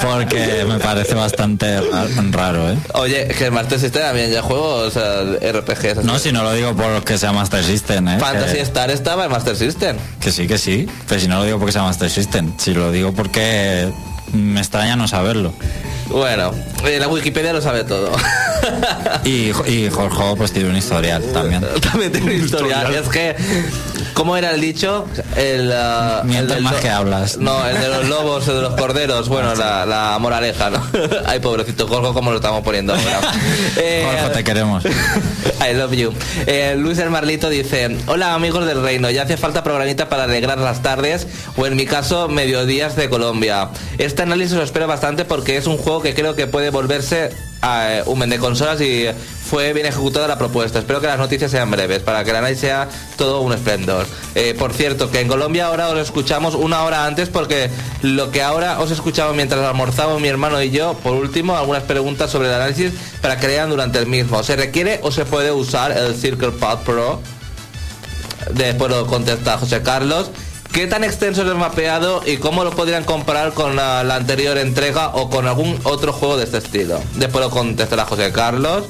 [0.03, 2.79] Porque me parece bastante ra- raro, ¿eh?
[2.95, 5.99] Oye, que el Master System también ya juegos RPGs.
[5.99, 6.07] así.
[6.07, 8.19] No, si no lo digo por que sea Master System, ¿eh?
[8.19, 9.97] Fantasy Star estaba en Master System.
[10.21, 10.89] que sí, que sí.
[11.09, 12.53] Pero si no lo digo porque sea Master System.
[12.59, 13.89] Si lo digo porque
[14.33, 15.53] me extraña no saberlo.
[16.11, 16.53] Bueno,
[16.85, 18.11] eh, la Wikipedia lo sabe todo.
[19.25, 21.65] Y, y Jorge pues tiene un historial también.
[21.81, 22.83] También tiene historia.
[22.83, 22.95] Historial.
[22.95, 23.37] Es que,
[24.15, 25.07] ¿cómo era el dicho?
[25.37, 27.39] El, ah, Mientes del más que hablas.
[27.39, 29.29] No, el de los lobos o de los corderos.
[29.41, 30.83] Bueno, la, la moraleja, ¿no?
[31.25, 33.21] Ay, pobrecito Jorge, ¿cómo lo estamos poniendo ahora?
[33.77, 34.85] Eh, Jorge, te queremos.
[34.85, 36.13] I love you.
[36.47, 40.59] Eh, Luis el Marlito dice, hola amigos del reino, ya hace falta programita para alegrar
[40.59, 43.69] las tardes o en mi caso mediodías de Colombia.
[43.99, 47.31] Este análisis lo espero bastante porque es un juego que creo que puede volverse
[47.63, 49.07] a eh, un vende consolas y
[49.45, 50.79] fue bien ejecutada la propuesta.
[50.79, 54.07] Espero que las noticias sean breves para que el análisis sea todo un esplendor.
[54.35, 57.71] Eh, por cierto, que en Colombia ahora os escuchamos una hora antes porque
[58.03, 62.31] lo que ahora os escuchamos mientras almorzamos mi hermano y yo, por último, algunas preguntas
[62.31, 64.43] sobre el análisis para que lean durante el mismo.
[64.43, 67.21] ¿Se requiere o se puede usar el Circle Pad Pro?
[68.55, 70.31] Después lo contesta José Carlos.
[70.73, 74.57] ¿Qué tan extenso es el mapeado y cómo lo podrían comparar con la, la anterior
[74.57, 77.01] entrega o con algún otro juego de este estilo?
[77.17, 78.85] Después lo contestará José Carlos.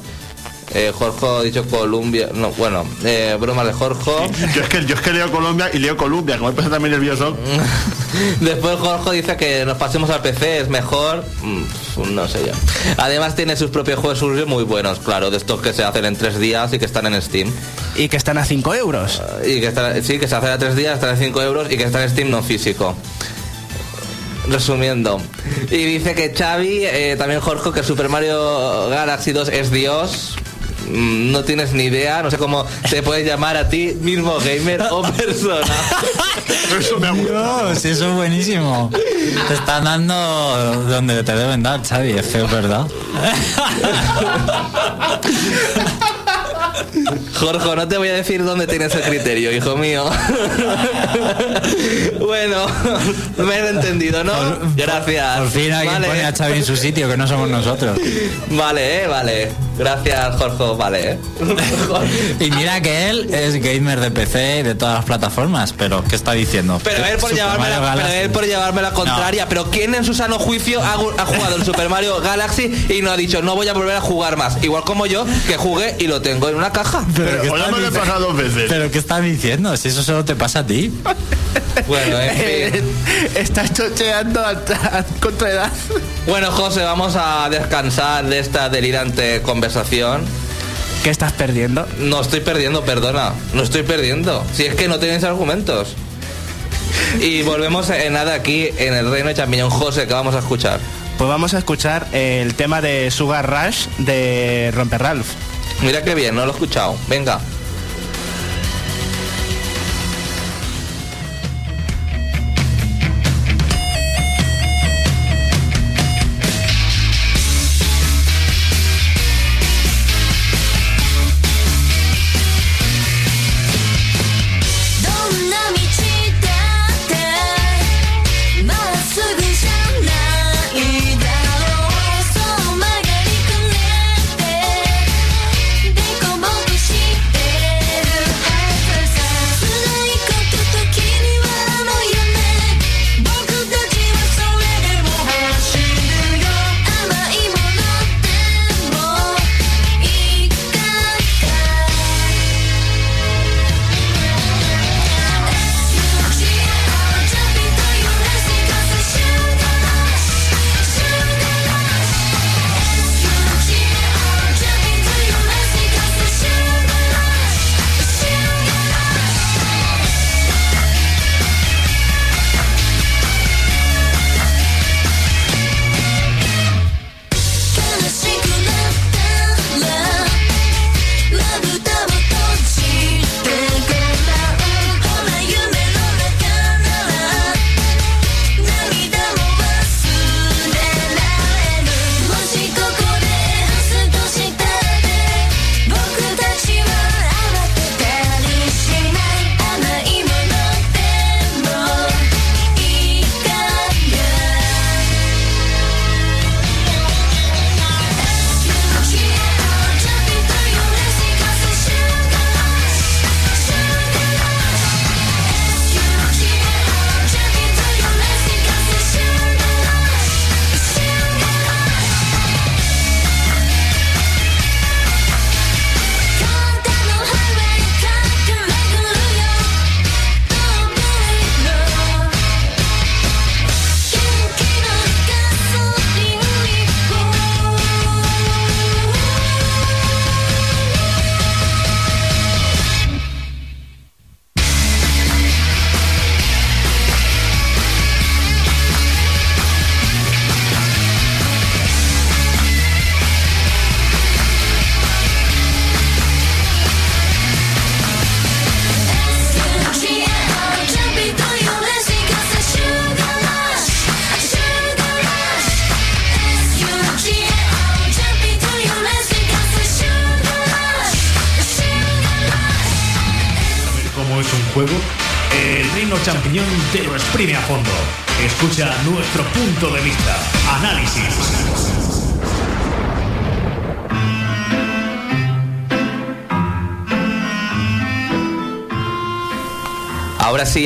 [0.73, 2.29] Eh, Jorge ha dicho Columbia.
[2.33, 4.11] No, bueno, eh, bromas de Jorge.
[4.55, 6.93] Yo es que, yo es que leo Colombia y leo Colombia, como me pasa también
[6.93, 7.37] nervioso.
[8.41, 11.25] Después Jorge dice que nos pasemos al PC, es mejor.
[11.43, 12.53] Mm, no sé yo.
[12.97, 16.39] Además tiene sus propios juegos muy buenos, claro, de estos que se hacen en tres
[16.39, 17.53] días y que están en Steam.
[17.97, 19.23] Y que están a 5 euros.
[19.45, 21.77] Y que están, sí, que se hacen a tres días, están en 5 euros y
[21.77, 22.97] que están en Steam no físico.
[24.49, 25.21] Resumiendo.
[25.71, 30.37] Y dice que Xavi, eh, también Jorge, que Super Mario Galaxy 2 es Dios.
[30.89, 34.83] Mm, no tienes ni idea, no sé cómo te puedes llamar a ti mismo gamer
[34.91, 35.67] o persona.
[36.79, 37.13] Eso me.
[37.13, 38.91] Dios, eso es buenísimo.
[38.93, 40.15] Te están dando
[40.89, 42.87] donde te deben dar, Xavi, es es verdad.
[47.35, 50.05] Jorge, no te voy a decir dónde tienes el criterio, hijo mío.
[52.19, 52.67] bueno,
[53.39, 54.33] me he entendido, ¿no?
[54.77, 55.39] Gracias.
[55.39, 56.09] Por fin alguien Vale.
[56.09, 57.99] pone a Xavi en su sitio, que no somos nosotros.
[58.51, 59.53] Vale, eh, vale.
[59.79, 61.11] Gracias, Jorge, vale.
[61.13, 61.19] eh.
[62.41, 66.17] Y mira que él es gamer de PC y de todas las plataformas, pero ¿qué
[66.17, 66.81] está diciendo?
[66.85, 69.49] Pero él por llevarme la, pero él por llevarme la contraria.
[69.49, 73.17] Pero ¿quién en su sano juicio ha jugado el Super Mario Galaxy y no ha
[73.17, 74.63] dicho no voy a volver a jugar más?
[74.63, 77.05] Igual como yo, que jugué y lo tengo en una caja.
[77.15, 78.01] Pero, ¿qué Hoy estás me lo he diciendo?
[78.01, 78.67] pasado dos veces.
[78.69, 79.77] ¿Pero qué estás diciendo?
[79.77, 80.93] Si eso solo te pasa a ti.
[81.87, 82.85] Bueno, en fin.
[83.37, 85.71] Estás chocheando a, a contraedad.
[86.27, 90.23] Bueno, José, vamos a descansar de esta delirante conversación.
[91.05, 91.87] ¿Qué estás perdiendo?
[91.99, 93.33] No estoy perdiendo, perdona.
[93.55, 94.45] No estoy perdiendo.
[94.53, 95.95] Si es que no tenéis argumentos.
[97.21, 99.71] Y volvemos en nada aquí en el Reino de Champiñón.
[99.71, 100.81] José, que vamos a escuchar.
[101.19, 105.29] Pues vamos a escuchar el tema de Sugar Rush de Romper Ralph.
[105.83, 106.95] Mira qué bien, no lo he escuchado.
[107.09, 107.50] Venga.「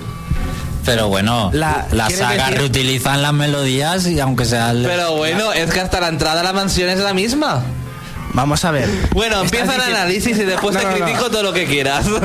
[0.84, 5.14] Pero bueno, La- las ¿quieres sagas decir- reutilizan las melodías y aunque sea el- Pero
[5.16, 7.62] bueno, es que hasta la entrada a la mansión es la misma.
[8.32, 8.88] Vamos a ver.
[9.12, 11.04] Bueno, empieza el análisis y después No, te no, no.
[11.04, 12.06] critico todo lo que quieras.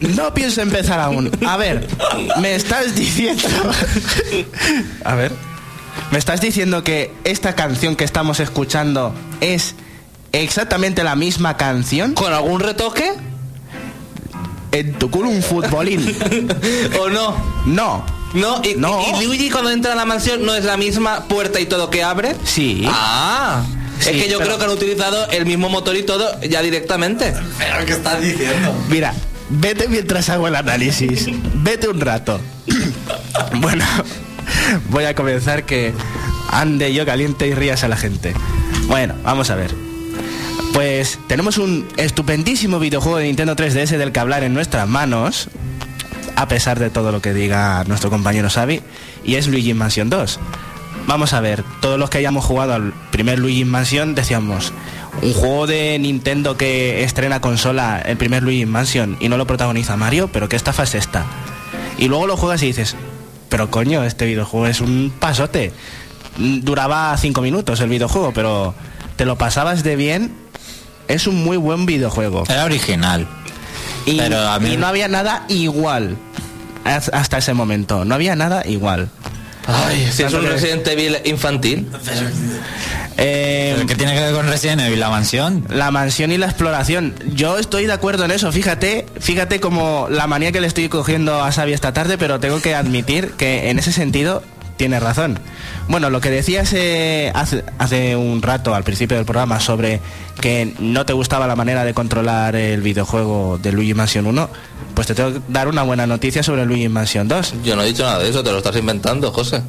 [0.00, 1.30] No pienso empezar aún.
[1.46, 1.86] A ver,
[2.40, 3.44] me estás diciendo.
[5.04, 5.30] A ver.
[6.10, 9.74] Me estás diciendo que esta canción que estamos escuchando es
[10.32, 12.14] exactamente la misma canción.
[12.14, 13.12] ¿Con algún retoque?
[14.72, 16.16] En tu culo un futbolín.
[17.00, 17.36] ¿O no?
[17.66, 18.04] No.
[18.34, 18.98] No, y, No.
[19.20, 22.02] y Luigi cuando entra a la mansión no es la misma puerta y todo que
[22.02, 22.34] abre.
[22.44, 22.84] Sí.
[22.88, 23.62] Ah,
[24.00, 26.60] Sí, es que yo pero- creo que han utilizado el mismo motor y todo ya
[26.62, 27.32] directamente.
[27.58, 28.74] ¿Pero qué estás diciendo?
[28.88, 29.14] Mira,
[29.50, 31.26] vete mientras hago el análisis.
[31.56, 32.40] Vete un rato.
[33.60, 33.84] Bueno,
[34.90, 35.92] voy a comenzar que
[36.50, 38.34] ande yo caliente y rías a la gente.
[38.86, 39.74] Bueno, vamos a ver.
[40.72, 45.48] Pues tenemos un estupendísimo videojuego de Nintendo 3DS del que hablar en nuestras manos,
[46.36, 48.80] a pesar de todo lo que diga nuestro compañero Xavi,
[49.24, 50.40] y es Luigi Mansion 2.
[51.06, 54.72] Vamos a ver, todos los que hayamos jugado al primer Luigi Mansion decíamos,
[55.20, 59.96] un juego de Nintendo que estrena consola, el primer Luigi Mansion, y no lo protagoniza
[59.96, 61.26] Mario, pero ¿qué estafa es esta?
[61.98, 62.96] Y luego lo juegas y dices,
[63.52, 65.74] pero coño, este videojuego es un pasote.
[66.38, 68.74] Duraba cinco minutos el videojuego, pero
[69.16, 70.32] te lo pasabas de bien.
[71.06, 72.44] Es un muy buen videojuego.
[72.48, 73.26] Era original.
[74.06, 76.16] Y, Pero a mí- y no había nada igual
[76.84, 78.06] hasta ese momento.
[78.06, 79.10] No había nada igual.
[79.66, 81.88] Ay, si es un que- Resident Evil infantil.
[83.18, 85.64] Eh, ¿Pero ¿Qué tiene que ver con Resident Evil la mansión?
[85.68, 87.14] la mansión y la exploración.
[87.34, 88.50] Yo estoy de acuerdo en eso.
[88.52, 92.60] Fíjate, fíjate como la manía que le estoy cogiendo a Xavi esta tarde, pero tengo
[92.60, 94.42] que admitir que en ese sentido
[94.76, 95.38] tiene razón.
[95.88, 100.00] Bueno, lo que decías eh, hace, hace un rato al principio del programa sobre
[100.40, 104.48] que no te gustaba la manera de controlar el videojuego de Luigi Mansion 1,
[104.94, 107.54] pues te tengo que dar una buena noticia sobre Luigi Mansion 2.
[107.64, 109.62] Yo no he dicho nada de eso, te lo estás inventando, José.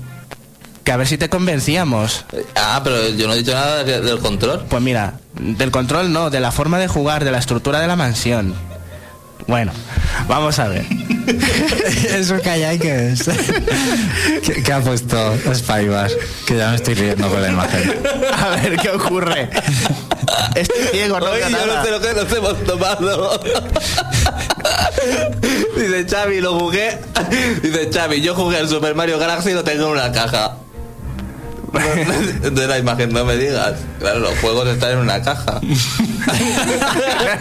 [0.83, 2.25] Que a ver si te convencíamos.
[2.55, 4.65] Ah, pero yo no he dicho nada de- del control.
[4.69, 7.95] Pues mira, del control no, de la forma de jugar, de la estructura de la
[7.95, 8.53] mansión.
[9.47, 9.71] Bueno,
[10.27, 10.85] vamos a ver.
[12.09, 13.23] Eso que hay que es.
[14.43, 16.11] ¿Qué, qué ha puesto Spybar?
[16.45, 17.93] Que ya me estoy riendo con la imagen.
[18.33, 19.49] A ver qué ocurre.
[20.55, 21.65] Estoy ciego, no veo yo nada.
[21.65, 23.39] no sé lo que nos hemos tomado.
[25.75, 26.97] Dice Xavi, lo jugué.
[27.61, 30.57] Dice Xavi, yo jugué el Super Mario Galaxy y lo tengo en una caja.
[32.51, 33.73] De la imagen, no me digas.
[33.99, 35.59] Claro, los juegos están en una caja.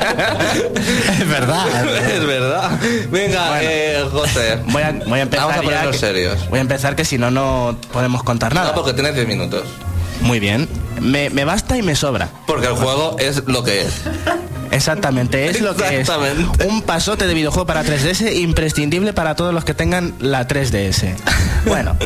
[0.02, 1.86] Es verdad.
[2.10, 2.70] es verdad.
[3.10, 3.60] Venga, Bueno.
[3.70, 4.58] eh, José.
[4.66, 5.46] Voy a, voy a empezar.
[5.46, 6.48] Vamos a ponernos serios.
[6.48, 8.68] Voy a empezar que si no, no podemos contar nada.
[8.70, 9.64] No, porque tienes 10 minutos.
[10.20, 10.68] Muy bien.
[11.00, 12.28] Me, me basta y me sobra.
[12.46, 13.92] Porque el juego es lo que es.
[14.72, 16.10] Exactamente, es lo que es.
[16.66, 21.14] Un pasote de videojuego para 3DS imprescindible para todos los que tengan la 3DS.
[21.64, 21.96] Bueno,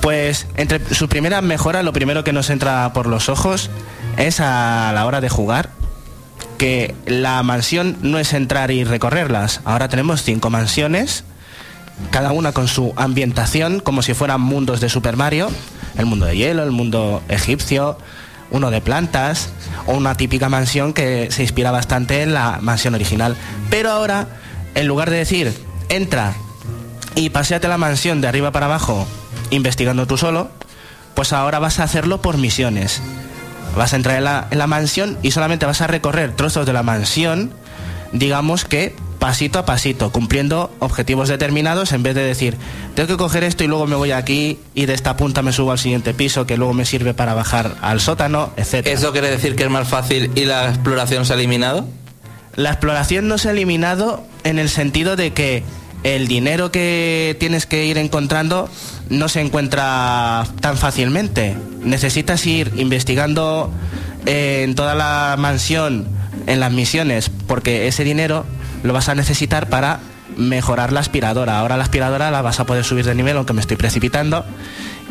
[0.00, 3.70] pues entre su primera mejora, lo primero que nos entra por los ojos
[4.16, 5.70] es a la hora de jugar
[6.58, 9.62] que la mansión no es entrar y recorrerlas.
[9.64, 11.24] Ahora tenemos cinco mansiones,
[12.10, 15.50] cada una con su ambientación, como si fueran mundos de Super Mario.
[15.96, 17.98] El mundo de hielo, el mundo egipcio,
[18.50, 19.50] uno de plantas,
[19.86, 23.36] o una típica mansión que se inspira bastante en la mansión original.
[23.70, 24.28] Pero ahora,
[24.74, 25.52] en lugar de decir,
[25.88, 26.34] entra
[27.14, 29.06] y paseate la mansión de arriba para abajo,
[29.50, 30.50] investigando tú solo,
[31.14, 33.02] pues ahora vas a hacerlo por misiones.
[33.76, 36.72] Vas a entrar en la, en la mansión y solamente vas a recorrer trozos de
[36.72, 37.52] la mansión,
[38.12, 42.56] digamos que pasito a pasito, cumpliendo objetivos determinados en vez de decir,
[42.94, 45.72] tengo que coger esto y luego me voy aquí y de esta punta me subo
[45.72, 48.86] al siguiente piso que luego me sirve para bajar al sótano, etc.
[48.86, 51.86] ¿Eso quiere decir que es más fácil y la exploración se ha eliminado?
[52.54, 55.62] La exploración no se ha eliminado en el sentido de que
[56.04, 58.68] el dinero que tienes que ir encontrando
[59.10, 61.56] no se encuentra tan fácilmente.
[61.82, 63.72] Necesitas ir investigando
[64.26, 66.06] eh, en toda la mansión,
[66.46, 68.44] en las misiones, porque ese dinero
[68.82, 70.00] lo vas a necesitar para
[70.36, 71.58] mejorar la aspiradora.
[71.58, 74.44] Ahora la aspiradora la vas a poder subir de nivel, aunque me estoy precipitando.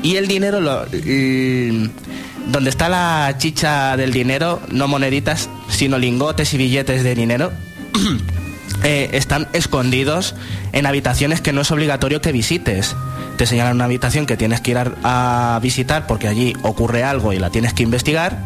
[0.04, 6.58] Y el dinero, lo, donde está la chicha del dinero, no moneditas, sino lingotes y
[6.58, 7.52] billetes de dinero,
[8.84, 10.36] eh, están escondidos
[10.72, 12.96] en habitaciones que no es obligatorio que visites.
[13.38, 17.40] Te señalan una habitación que tienes que ir a visitar porque allí ocurre algo y
[17.40, 18.40] la tienes que investigar,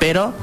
[0.00, 0.34] pero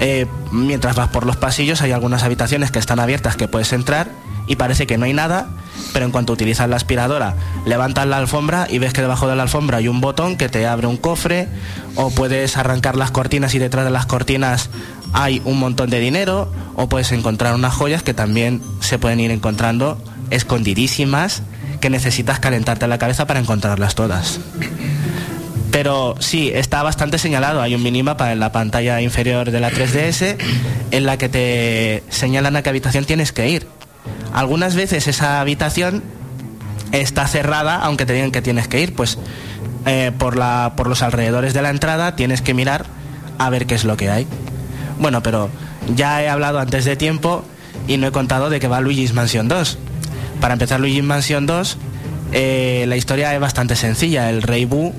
[0.00, 4.10] eh, mientras vas por los pasillos hay algunas habitaciones que están abiertas que puedes entrar
[4.46, 5.48] y parece que no hay nada,
[5.92, 7.34] pero en cuanto utilizas la aspiradora,
[7.64, 10.66] levantas la alfombra y ves que debajo de la alfombra hay un botón que te
[10.66, 11.48] abre un cofre,
[11.96, 14.68] o puedes arrancar las cortinas y detrás de las cortinas
[15.12, 19.30] hay un montón de dinero, o puedes encontrar unas joyas que también se pueden ir
[19.30, 19.98] encontrando
[20.30, 21.42] escondidísimas,
[21.80, 24.40] que necesitas calentarte la cabeza para encontrarlas todas.
[25.74, 27.60] Pero sí, está bastante señalado.
[27.60, 30.36] Hay un minimapa en la pantalla inferior de la 3DS
[30.92, 33.66] en la que te señalan a qué habitación tienes que ir.
[34.32, 36.04] Algunas veces esa habitación
[36.92, 39.18] está cerrada, aunque te digan que tienes que ir, pues
[39.84, 42.86] eh, por, la, por los alrededores de la entrada tienes que mirar
[43.38, 44.28] a ver qué es lo que hay.
[45.00, 45.50] Bueno, pero
[45.96, 47.44] ya he hablado antes de tiempo
[47.88, 49.78] y no he contado de que va Luigi's Mansion 2.
[50.40, 51.78] Para empezar Luigi's Mansion 2,
[52.30, 54.30] eh, la historia es bastante sencilla.
[54.30, 54.94] El rey Boo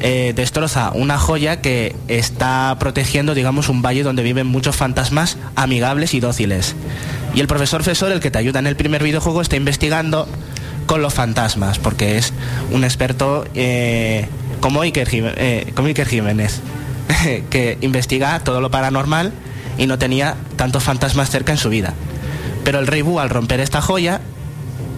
[0.00, 6.14] eh, destroza una joya que está protegiendo, digamos, un valle donde viven muchos fantasmas amigables
[6.14, 6.74] y dóciles.
[7.34, 10.28] Y el profesor Fesor, el que te ayuda en el primer videojuego, está investigando
[10.86, 12.32] con los fantasmas, porque es
[12.70, 14.26] un experto eh,
[14.60, 16.60] como, Iker Jime- eh, como Iker Jiménez,
[17.50, 19.32] que investiga todo lo paranormal
[19.76, 21.92] y no tenía tantos fantasmas cerca en su vida.
[22.64, 24.20] Pero el rey Boo, al romper esta joya,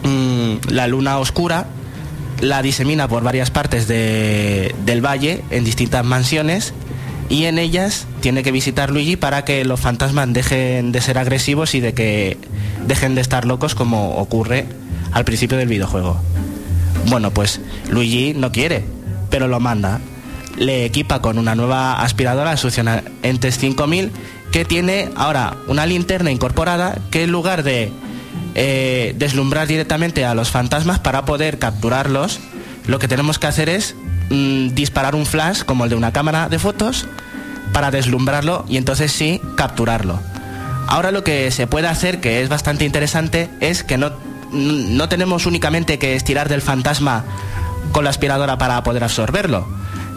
[0.05, 1.67] mm, la luna oscura
[2.41, 6.73] la disemina por varias partes de- del valle en distintas mansiones
[7.29, 11.75] y en ellas tiene que visitar Luigi para que los fantasmas dejen de ser agresivos
[11.75, 12.37] y de que
[12.87, 14.67] dejen de estar locos como ocurre
[15.13, 16.21] al principio del videojuego.
[17.07, 18.85] Bueno, pues Luigi no quiere,
[19.31, 20.01] pero lo manda.
[20.57, 24.11] Le equipa con una nueva aspiradora, la Succiona Entes 5000,
[24.51, 27.93] que tiene ahora una linterna incorporada que en lugar de
[28.55, 32.41] eh, deslumbrar directamente a los fantasmas para poder capturarlos,
[32.87, 33.95] lo que tenemos que hacer es
[34.31, 37.07] mm, disparar un flash como el de una cámara de fotos
[37.73, 40.21] para deslumbrarlo y entonces sí capturarlo.
[40.89, 44.13] Ahora lo que se puede hacer, que es bastante interesante, es que no,
[44.51, 47.25] no tenemos únicamente que estirar del fantasma
[47.93, 49.69] con la aspiradora para poder absorberlo,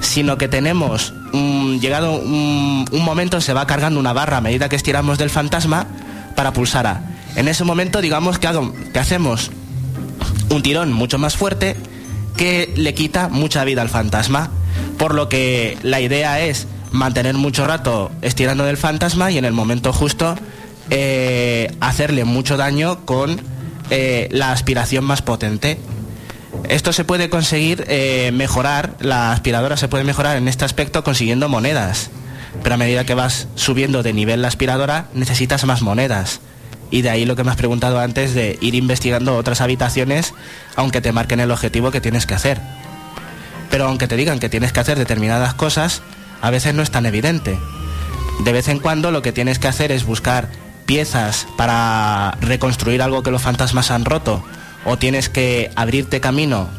[0.01, 4.75] sino que tenemos, mm, llegado un momento, se va cargando una barra a medida que
[4.75, 5.85] estiramos del fantasma
[6.35, 7.12] para pulsar A.
[7.35, 9.51] En ese momento, digamos que, hago- que hacemos
[10.49, 11.75] un tirón mucho más fuerte
[12.37, 14.51] que le quita mucha vida al fantasma.
[14.97, 19.53] Por lo que la idea es mantener mucho rato estirando del fantasma y en el
[19.53, 20.35] momento justo
[20.89, 23.41] eh, hacerle mucho daño con
[23.89, 25.79] eh, la aspiración más potente.
[26.69, 31.49] Esto se puede conseguir eh, mejorar, la aspiradora se puede mejorar en este aspecto consiguiendo
[31.49, 32.09] monedas.
[32.61, 36.39] Pero a medida que vas subiendo de nivel la aspiradora, necesitas más monedas.
[36.93, 40.35] Y de ahí lo que me has preguntado antes de ir investigando otras habitaciones,
[40.75, 42.61] aunque te marquen el objetivo que tienes que hacer.
[43.71, 46.03] Pero aunque te digan que tienes que hacer determinadas cosas,
[46.39, 47.57] a veces no es tan evidente.
[48.43, 50.49] De vez en cuando lo que tienes que hacer es buscar
[50.85, 54.43] piezas para reconstruir algo que los fantasmas han roto,
[54.85, 56.69] o tienes que abrirte camino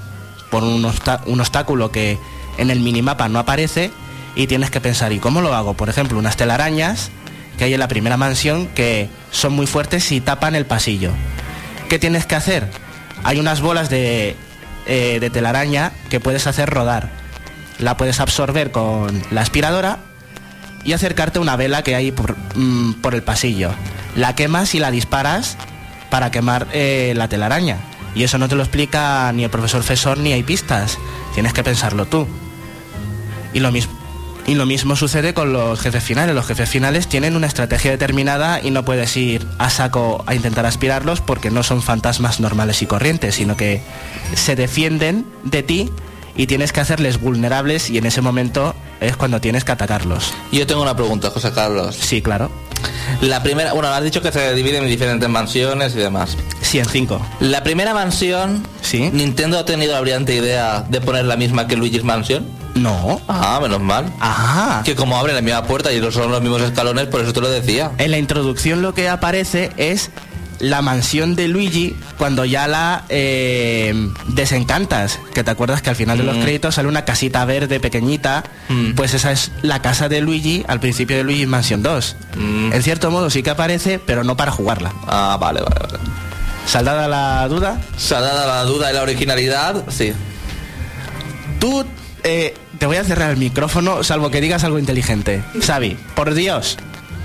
[0.49, 0.89] por un,
[1.27, 2.21] un obstáculo que
[2.57, 3.91] en el minimapa no aparece
[4.37, 5.75] y tienes que pensar, ¿y cómo lo hago?
[5.75, 7.11] Por ejemplo, unas telarañas
[7.59, 11.11] que hay en la primera mansión que son muy fuertes y tapan el pasillo.
[11.89, 12.69] ¿Qué tienes que hacer?
[13.25, 14.37] Hay unas bolas de,
[14.87, 17.11] eh, de telaraña que puedes hacer rodar.
[17.79, 19.99] La puedes absorber con la aspiradora
[20.85, 23.73] y acercarte a una vela que hay por, mm, por el pasillo.
[24.15, 25.57] La quemas y la disparas
[26.11, 27.79] para quemar eh, la telaraña.
[28.15, 30.97] Y eso no te lo explica ni el profesor Fesor ni hay pistas.
[31.35, 32.29] Tienes que pensarlo tú.
[33.53, 34.04] Y lo mismo.
[34.47, 36.35] Y lo mismo sucede con los jefes finales.
[36.35, 40.67] Los jefes finales tienen una estrategia determinada y no puedes ir a saco a intentar
[40.67, 43.81] aspirarlos porque no son fantasmas normales y corrientes, sino que
[44.35, 45.91] se defienden de ti
[46.37, 50.35] y tienes que hacerles vulnerables y en ese momento es cuando tienes que atacarlos.
[50.53, 51.97] Yo tengo una pregunta, José Carlos.
[51.99, 52.51] Sí, claro.
[53.23, 56.37] La primera, bueno, has dicho que se divide en diferentes mansiones y demás.
[56.61, 57.25] Sí, en cinco.
[57.41, 59.09] La primera mansión, Sí.
[59.11, 62.45] Nintendo ha tenido la brillante idea de poner la misma que Luigi's Mansion.
[62.75, 63.21] No.
[63.29, 64.13] Ah, menos mal.
[64.21, 64.83] Ah.
[64.85, 67.41] Que como abre la misma puerta y no son los mismos escalones, por eso te
[67.41, 67.93] lo decía.
[67.99, 70.11] En la introducción lo que aparece es
[70.61, 73.93] la mansión de Luigi cuando ya la eh,
[74.29, 75.19] desencantas.
[75.35, 76.43] Que te acuerdas que al final de los Mm.
[76.43, 78.45] créditos sale una casita verde pequeñita.
[78.69, 78.93] Mm.
[78.95, 82.17] Pues esa es la casa de Luigi al principio de Luigi Mansion 2.
[82.37, 82.73] Mm.
[82.73, 84.93] En cierto modo sí que aparece, pero no para jugarla.
[85.07, 85.99] Ah, vale, vale, vale.
[86.67, 90.13] Saldada la duda, Salada la duda de la originalidad, sí.
[91.61, 91.85] tú
[92.23, 95.43] eh, te voy a cerrar el micrófono salvo que digas algo inteligente.
[95.61, 96.77] Xavi, por Dios,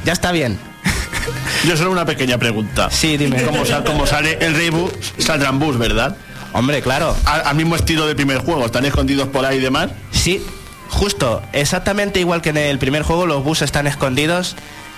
[0.05, 0.57] ya está bien.
[1.67, 2.89] Yo solo una pequeña pregunta.
[2.91, 3.41] Sí, dime.
[3.43, 6.15] Como sale el Rey Boo, saldrán bus, ¿verdad?
[6.53, 7.15] Hombre, claro.
[7.25, 9.89] Al, al mismo estilo del primer juego, están escondidos por ahí y demás.
[10.11, 10.43] Sí,
[10.89, 14.55] justo, exactamente igual que en el primer juego, los bus están escondidos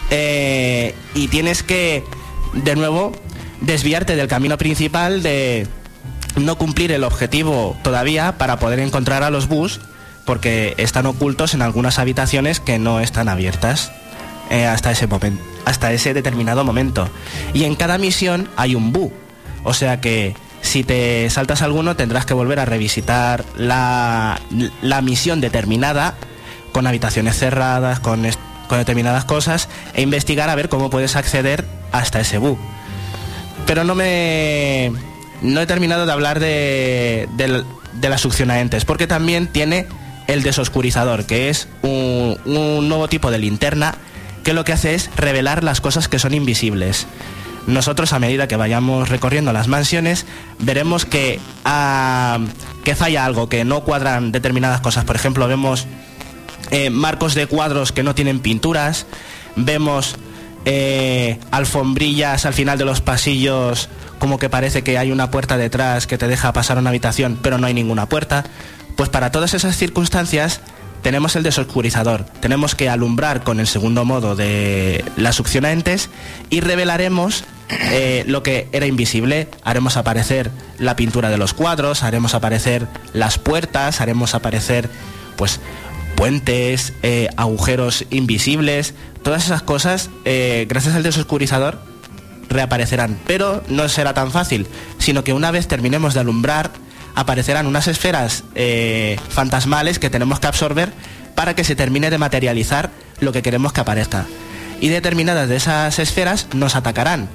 [0.10, 2.04] eh, y tienes que,
[2.54, 3.14] de nuevo,
[3.62, 5.68] desviarte del camino principal de
[6.36, 9.82] no cumplir el objetivo todavía para poder encontrar a los bus
[10.26, 13.92] porque están ocultos en algunas habitaciones que no están abiertas
[14.50, 17.10] eh, hasta ese momento, hasta ese determinado momento.
[17.54, 19.12] Y en cada misión hay un bu.
[19.64, 24.40] O sea que Si te saltas alguno tendrás que volver a revisitar la,
[24.84, 26.14] la misión determinada
[26.72, 28.28] con habitaciones cerradas, con,
[28.70, 32.60] con determinadas cosas e investigar a ver cómo puedes acceder hasta ese bug.
[33.66, 34.92] Pero no me...
[35.42, 39.88] No he terminado de hablar de, del- de las succionaentes, porque también tiene
[40.28, 43.96] el desoscurizador, que es un, nuevo tipo de linterna
[44.44, 47.08] que lo que hace es revelar las cosas que son invisibles.
[47.68, 50.26] Nosotros a medida que vayamos recorriendo las mansiones
[50.60, 52.40] veremos que, ah,
[52.84, 55.06] que falla algo, que no cuadran determinadas cosas.
[55.06, 55.86] Por ejemplo, vemos
[56.72, 59.06] eh, marcos de cuadros que no tienen pinturas,
[59.56, 60.16] vemos
[60.66, 63.90] eh, alfombrillas al final de los pasillos
[64.22, 67.40] como que parece que hay una puerta detrás que te deja pasar a una habitación,
[67.42, 68.46] pero no hay ninguna puerta.
[68.96, 70.62] Pues para todas esas circunstancias
[71.02, 76.10] tenemos el desoscurizador, tenemos que alumbrar con el segundo modo de la succión a entes
[76.50, 79.48] y revelaremos eh, lo que era invisible.
[79.64, 84.90] Haremos aparecer la pintura de los cuadros, haremos aparecer las puertas, haremos aparecer
[85.38, 85.60] pues
[86.16, 91.80] puentes, eh, agujeros invisibles, todas esas cosas, eh, gracias al desoscurizador,
[92.50, 93.18] reaparecerán.
[93.26, 94.68] Pero no será tan fácil,
[95.00, 96.72] sino que una vez terminemos de alumbrar,
[97.16, 100.94] aparecerán unas esferas eh, fantasmales que tenemos que absorber
[101.36, 104.26] para que se termine de materializar lo que queremos que aparezca.
[104.80, 107.30] Y determinadas de esas esferas nos atacarán.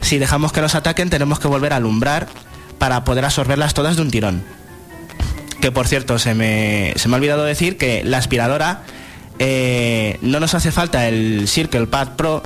[0.00, 2.28] Si dejamos que nos ataquen, tenemos que volver a alumbrar
[2.78, 4.42] para poder absorberlas todas de un tirón.
[5.60, 8.82] Que por cierto, se me, se me ha olvidado decir que la aspiradora
[9.38, 12.42] eh, no nos hace falta el Circle Pad Pro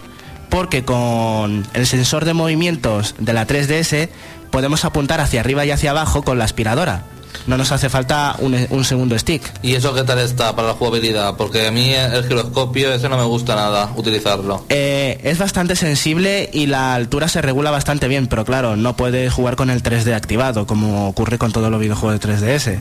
[0.48, 4.08] porque con el sensor de movimientos de la 3DS
[4.54, 7.02] podemos apuntar hacia arriba y hacia abajo con la aspiradora.
[7.48, 9.42] No nos hace falta un, un segundo stick.
[9.62, 11.34] ¿Y eso qué tal está para la jugabilidad?
[11.36, 14.64] Porque a mí el giroscopio ese no me gusta nada utilizarlo.
[14.68, 19.32] Eh, es bastante sensible y la altura se regula bastante bien, pero claro, no puedes
[19.32, 22.80] jugar con el 3D activado, como ocurre con todos los videojuegos de 3DS.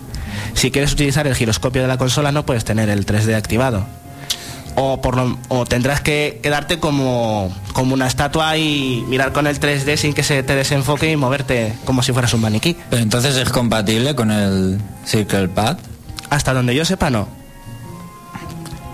[0.53, 3.87] Si quieres utilizar el giroscopio de la consola, no puedes tener el 3D activado.
[4.75, 9.59] O, por lo- o tendrás que quedarte como, como una estatua y mirar con el
[9.59, 12.75] 3D sin que se te desenfoque y moverte como si fueras un maniquí.
[12.89, 15.77] Pero entonces es compatible con el Circle Pad.
[16.31, 17.27] Hasta donde yo sepa, no.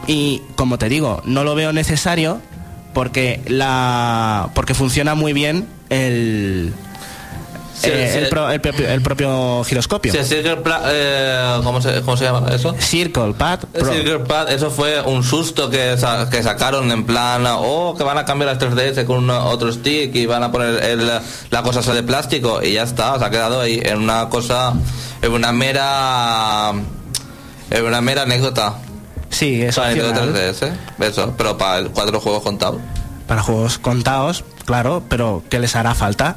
[0.07, 2.41] Y como te digo, no lo veo necesario
[2.93, 6.73] porque la porque funciona muy bien el
[7.81, 8.17] Sí, eh, sí.
[8.19, 10.11] el, pro- el propio, el propio giroscopio.
[10.13, 12.75] El Circle Pla- eh, ¿cómo, se, ¿Cómo se llama eso?
[12.77, 13.93] Circle Pad Pro.
[13.93, 18.17] Circle Pad, eso fue un susto que, sa- que sacaron en plan, oh, que van
[18.17, 21.09] a cambiar las 3DS con una- otro stick y van a poner el-
[21.51, 24.73] la cosa esa de plástico y ya está, se ha quedado ahí en una cosa,
[25.21, 26.71] en una mera,
[27.71, 28.75] en una mera anécdota.
[29.29, 30.53] Sí, es Para Nintendo opcional.
[30.53, 30.73] 3DS,
[31.07, 32.81] eso, pero para cuatro juegos contados.
[33.27, 36.35] para juegos contados, claro, pero ¿qué les hará falta?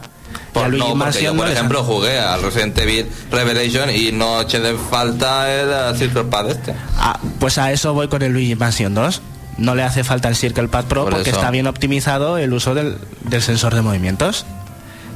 [0.55, 5.51] No, porque yo, por ejemplo, jugué al Resident Evil Revelation y no eché de falta
[5.51, 6.75] el Circle Pad este.
[6.99, 9.23] Ah, pues a eso voy con el Luigi Mansion 2.
[9.59, 11.39] No le hace falta el Circle Pad Pro Por porque eso.
[11.39, 14.45] está bien optimizado el uso del, del sensor de movimientos.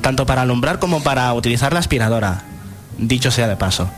[0.01, 2.43] Tanto para alumbrar como para utilizar la aspiradora.
[2.99, 3.91] Dicho sea de paso.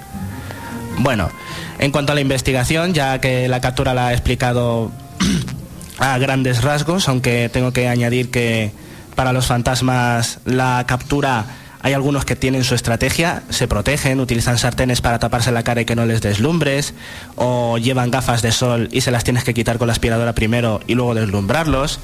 [0.99, 1.31] Bueno,
[1.79, 4.91] en cuanto a la investigación, ya que la captura la ha explicado
[5.99, 8.73] a grandes rasgos, aunque tengo que añadir que
[9.19, 11.45] para los fantasmas la captura
[11.83, 15.85] hay algunos que tienen su estrategia, se protegen, utilizan sartenes para taparse la cara y
[15.85, 16.95] que no les deslumbres,
[17.35, 20.79] o llevan gafas de sol y se las tienes que quitar con la aspiradora primero
[20.87, 21.99] y luego deslumbrarlos.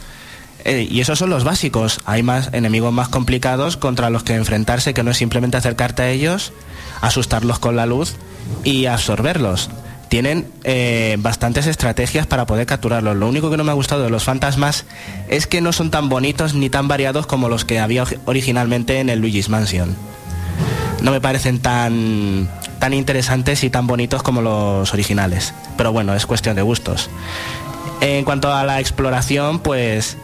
[0.65, 2.01] Eh, y esos son los básicos.
[2.05, 6.11] Hay más enemigos más complicados contra los que enfrentarse, que no es simplemente acercarte a
[6.11, 6.53] ellos,
[7.01, 8.17] asustarlos con la luz
[8.65, 9.71] y absorberlos.
[10.15, 13.17] Tienen eh, bastantes estrategias para poder capturarlos.
[13.17, 14.85] Lo único que no me ha gustado de los fantasmas
[15.29, 19.01] es que no son tan bonitos ni tan variados como los que había ori- originalmente
[19.01, 19.97] en el Luigi's Mansion.
[21.03, 22.49] No me parecen tan,
[22.79, 25.53] tan interesantes y tan bonitos como los originales.
[25.77, 27.11] Pero bueno, es cuestión de gustos.
[28.01, 30.17] En cuanto a la exploración, pues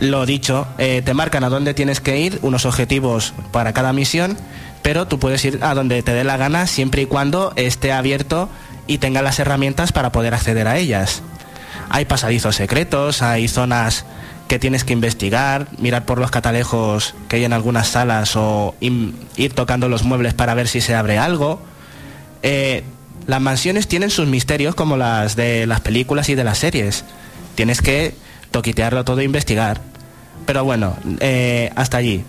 [0.00, 4.36] lo dicho, eh, te marcan a dónde tienes que ir, unos objetivos para cada misión,
[4.82, 8.48] pero tú puedes ir a donde te dé la gana siempre y cuando esté abierto
[8.86, 11.22] y tenga las herramientas para poder acceder a ellas.
[11.88, 14.04] Hay pasadizos secretos, hay zonas
[14.48, 19.52] que tienes que investigar, mirar por los catalejos que hay en algunas salas o ir
[19.54, 21.60] tocando los muebles para ver si se abre algo.
[22.42, 22.84] Eh,
[23.26, 27.04] las mansiones tienen sus misterios como las de las películas y de las series.
[27.54, 28.14] Tienes que
[28.50, 29.80] toquitearlo todo e investigar.
[30.44, 32.24] Pero bueno, eh, hasta allí.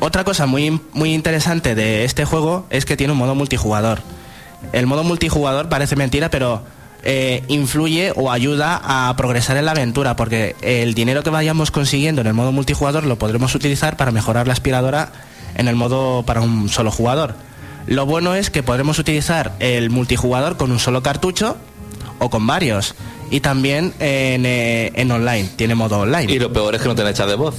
[0.00, 4.00] Otra cosa muy, muy interesante de este juego es que tiene un modo multijugador.
[4.72, 6.62] El modo multijugador parece mentira, pero
[7.04, 12.20] eh, influye o ayuda a progresar en la aventura, porque el dinero que vayamos consiguiendo
[12.20, 15.12] en el modo multijugador lo podremos utilizar para mejorar la aspiradora
[15.56, 17.34] en el modo para un solo jugador.
[17.86, 21.56] Lo bueno es que podremos utilizar el multijugador con un solo cartucho
[22.18, 22.94] o con varios.
[23.30, 26.32] Y también en, eh, en online, tiene modo online.
[26.32, 27.54] Y lo peor es que no tiene chat de voz.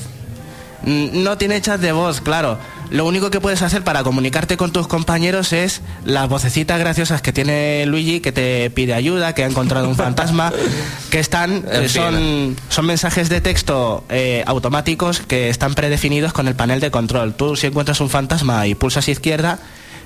[0.86, 2.58] Mm, No tiene chat de voz, claro.
[2.94, 7.34] Lo único que puedes hacer para comunicarte con tus compañeros es las vocecitas graciosas que
[7.34, 10.54] tiene Luigi, que te pide ayuda, que ha encontrado un fantasma,
[11.10, 16.54] que están, eh, son, son mensajes de texto eh, automáticos que están predefinidos con el
[16.54, 17.34] panel de control.
[17.34, 19.58] Tú si encuentras un fantasma y pulsas izquierda,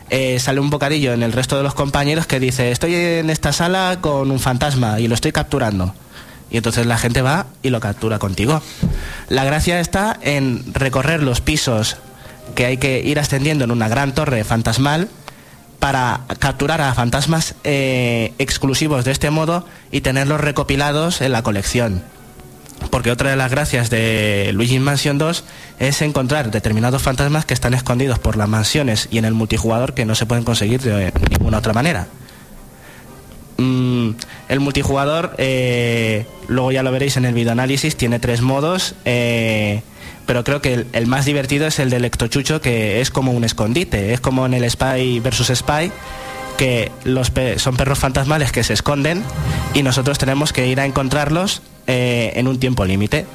[0.09, 3.51] eh, sale un bocadillo en el resto de los compañeros que dice, estoy en esta
[3.51, 5.93] sala con un fantasma y lo estoy capturando.
[6.49, 8.61] Y entonces la gente va y lo captura contigo.
[9.27, 11.97] La gracia está en recorrer los pisos
[12.55, 15.09] que hay que ir ascendiendo en una gran torre fantasmal
[15.79, 22.03] para capturar a fantasmas eh, exclusivos de este modo y tenerlos recopilados en la colección.
[22.91, 25.43] Porque otra de las gracias de Luigi Mansion 2
[25.79, 30.05] es encontrar determinados fantasmas que están escondidos por las mansiones y en el multijugador que
[30.05, 32.07] no se pueden conseguir de ninguna otra manera.
[33.57, 34.11] Mm,
[34.49, 39.81] el multijugador, eh, luego ya lo veréis en el videoanálisis, tiene tres modos, eh,
[40.27, 43.43] pero creo que el, el más divertido es el del Ectochucho, que es como un
[43.43, 45.91] escondite, es como en el Spy versus Spy,
[46.57, 49.23] que los pe- son perros fantasmales que se esconden
[49.73, 53.25] y nosotros tenemos que ir a encontrarlos eh, en un tiempo límite.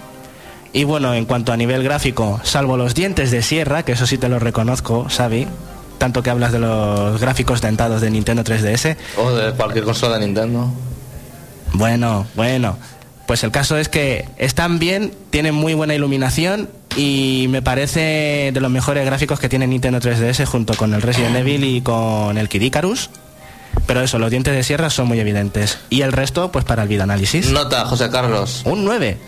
[0.74, 4.16] Y bueno, en cuanto a nivel gráfico, salvo los dientes de sierra, que eso sí
[4.18, 5.46] te lo reconozco, Xavi,
[5.98, 10.26] tanto que hablas de los gráficos dentados de Nintendo 3DS, O de cualquier consola de
[10.26, 10.70] Nintendo.
[11.74, 12.76] bueno, bueno.
[13.26, 18.60] Pues el caso es que están bien, tienen muy buena iluminación y me parece de
[18.60, 22.48] los mejores gráficos que tiene Nintendo 3DS junto con el Resident Evil y con el
[22.48, 23.10] Kid Icarus.
[23.86, 25.78] Pero eso, los dientes de sierra son muy evidentes.
[25.90, 27.50] Y el resto, pues para el videoanálisis.
[27.50, 28.62] Nota, José Carlos.
[28.64, 29.18] Un 9.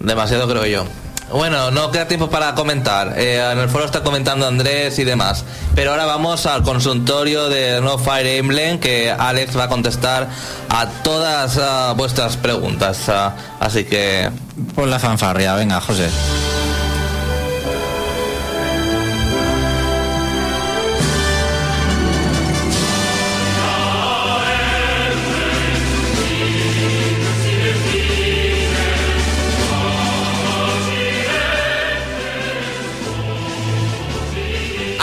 [0.00, 0.84] Demasiado creo yo.
[1.30, 3.14] Bueno, no queda tiempo para comentar.
[3.16, 5.44] Eh, en el foro está comentando Andrés y demás.
[5.74, 10.28] Pero ahora vamos al consultorio de No Fire Emblem que Alex va a contestar
[10.68, 13.08] a todas ah, vuestras preguntas.
[13.08, 14.30] Ah, así que
[14.74, 16.10] Por la fanfarria, venga, José.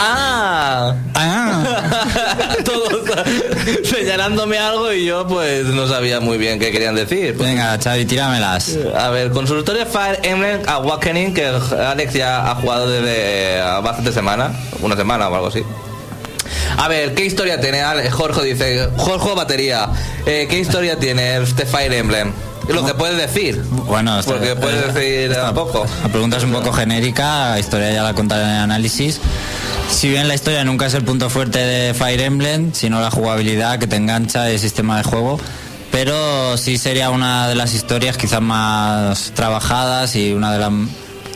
[0.02, 0.96] ¡Ah!
[1.14, 2.90] Ah, Todos
[3.84, 7.36] señalándome algo y yo pues no sabía muy bien qué querían decir.
[7.36, 8.78] Pues, venga, Xavi, tíramelas.
[8.98, 14.96] A ver, consultorio Fire Emblem Awakening que Alex ya ha jugado desde bastante semana, una
[14.96, 15.64] semana o algo así.
[16.78, 17.82] A ver, ¿qué historia tiene?
[18.10, 19.90] Jorge dice, Jorge Batería,
[20.26, 22.32] eh, ¿qué historia tiene este Fire Emblem?
[22.74, 23.62] Lo que puedes decir.
[23.70, 25.86] Bueno, esto- Porque puedes eh, decir esta- a poco.
[26.04, 29.20] La pregunta es un poco genérica, la historia ya la contaré en el análisis.
[29.90, 33.80] Si bien la historia nunca es el punto fuerte de Fire Emblem, sino la jugabilidad
[33.80, 35.40] que te engancha el sistema de juego,
[35.92, 40.72] pero sí sería una de las historias quizás más trabajadas y una de las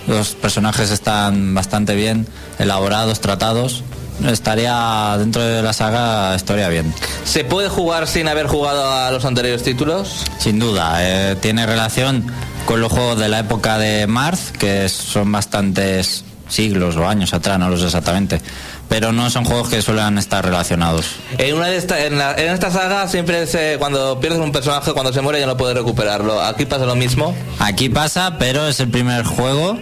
[0.06, 2.28] los personajes están bastante bien
[2.60, 3.84] elaborados, tratados.
[4.28, 6.94] Estaría dentro de la saga estaría bien.
[7.26, 10.24] ¿Se puede jugar sin haber jugado a los anteriores títulos?
[10.40, 12.26] Sin duda, eh, tiene relación
[12.66, 17.58] con los juegos de la época de Marth, que son bastantes siglos o años atrás,
[17.60, 18.42] no lo sé exactamente.
[18.90, 21.06] Pero no son juegos que suelen estar relacionados.
[21.40, 24.92] En una de esta, en, la- en esta saga siempre se, cuando pierdes un personaje,
[24.94, 26.40] cuando se muere ya no puedes recuperarlo.
[26.42, 27.34] Aquí pasa lo mismo.
[27.60, 29.80] Aquí pasa, pero es el primer juego.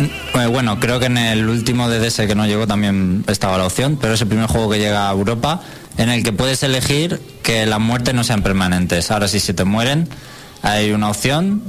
[0.00, 3.98] Eh, Bueno, creo que en el último DDS que no llegó también estaba la opción,
[4.00, 5.60] pero es el primer juego que llega a Europa
[5.98, 9.10] en el que puedes elegir que las muertes no sean permanentes.
[9.10, 10.08] Ahora, si se te mueren,
[10.62, 11.62] hay una opción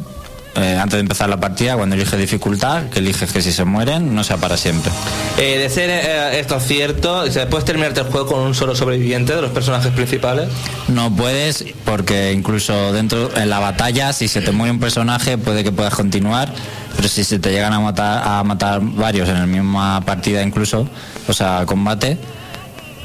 [0.55, 4.13] eh, antes de empezar la partida, cuando eliges dificultad, que eliges que si se mueren
[4.13, 4.91] no sea para siempre.
[5.37, 9.33] Eh, de ser eh, esto cierto, ¿se puedes terminarte el juego con un solo sobreviviente
[9.33, 10.49] de los personajes principales?
[10.89, 15.63] No puedes, porque incluso dentro en la batalla, si se te muere un personaje, puede
[15.63, 16.51] que puedas continuar,
[16.97, 20.87] pero si se te llegan a matar, a matar varios en la misma partida incluso,
[21.27, 22.17] o sea, combate,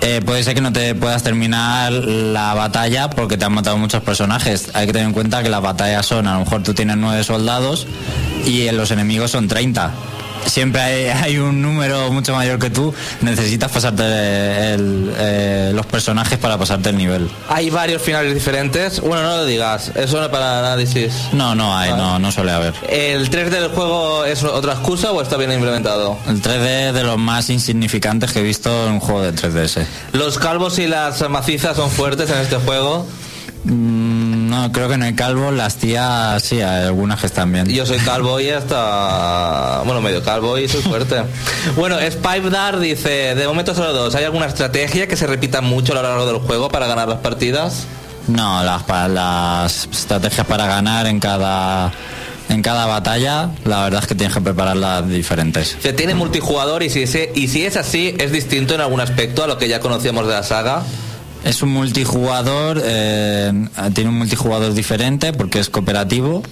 [0.00, 4.02] eh, puede ser que no te puedas terminar la batalla porque te han matado muchos
[4.02, 4.70] personajes.
[4.74, 7.24] Hay que tener en cuenta que las batallas son, a lo mejor tú tienes nueve
[7.24, 7.86] soldados
[8.44, 9.92] y los enemigos son 30.
[10.46, 14.02] Siempre hay, hay un número mucho mayor que tú, necesitas pasarte
[14.74, 17.28] el- eh, los personajes para pasarte el nivel.
[17.48, 19.00] Hay varios finales diferentes.
[19.00, 21.12] Bueno, no lo digas, eso no es para análisis.
[21.32, 22.74] No, no hay, no, no suele haber.
[22.88, 26.18] ¿El 3D del juego es otra excusa o está bien implementado?
[26.26, 29.84] El 3D es de los más insignificantes que he visto en un juego de 3DS.
[30.12, 33.06] ¿Los calvos y las macizas son fuertes en este juego?
[33.64, 37.66] Mm, No, creo que no hay calvo, las tías sí, hay algunas que están bien.
[37.68, 39.82] Yo soy calvo y hasta...
[39.84, 41.16] Bueno, medio calvo y soy fuerte.
[41.76, 44.14] bueno, Spipe Dar dice, de momento solo dos.
[44.14, 47.18] ¿Hay alguna estrategia que se repita mucho a lo largo del juego para ganar las
[47.18, 47.86] partidas?
[48.28, 51.92] No, las, las estrategias para ganar en cada
[52.48, 55.76] en cada batalla, la verdad es que tienes que prepararlas diferentes.
[55.80, 59.42] Se tiene multijugador y si, ese- y si es así, es distinto en algún aspecto
[59.42, 60.82] a lo que ya conocíamos de la saga.
[61.46, 63.52] Es un multijugador, eh,
[63.94, 66.42] tiene un multijugador diferente porque es cooperativo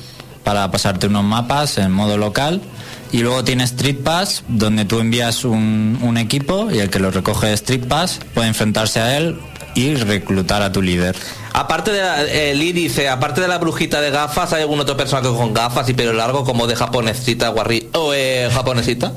[0.44, 2.62] para pasarte unos mapas en modo local.
[3.10, 7.10] Y luego tiene Street Pass, donde tú envías un, un equipo y el que lo
[7.10, 9.36] recoge Street Pass puede enfrentarse a él
[9.74, 11.16] y reclutar a tu líder.
[11.52, 14.96] Aparte de la, eh, Lee dice, aparte de la brujita de gafas, ¿hay algún otro
[14.96, 19.12] personaje con gafas y pelo largo como de japonesita guarri o eh, japonesita?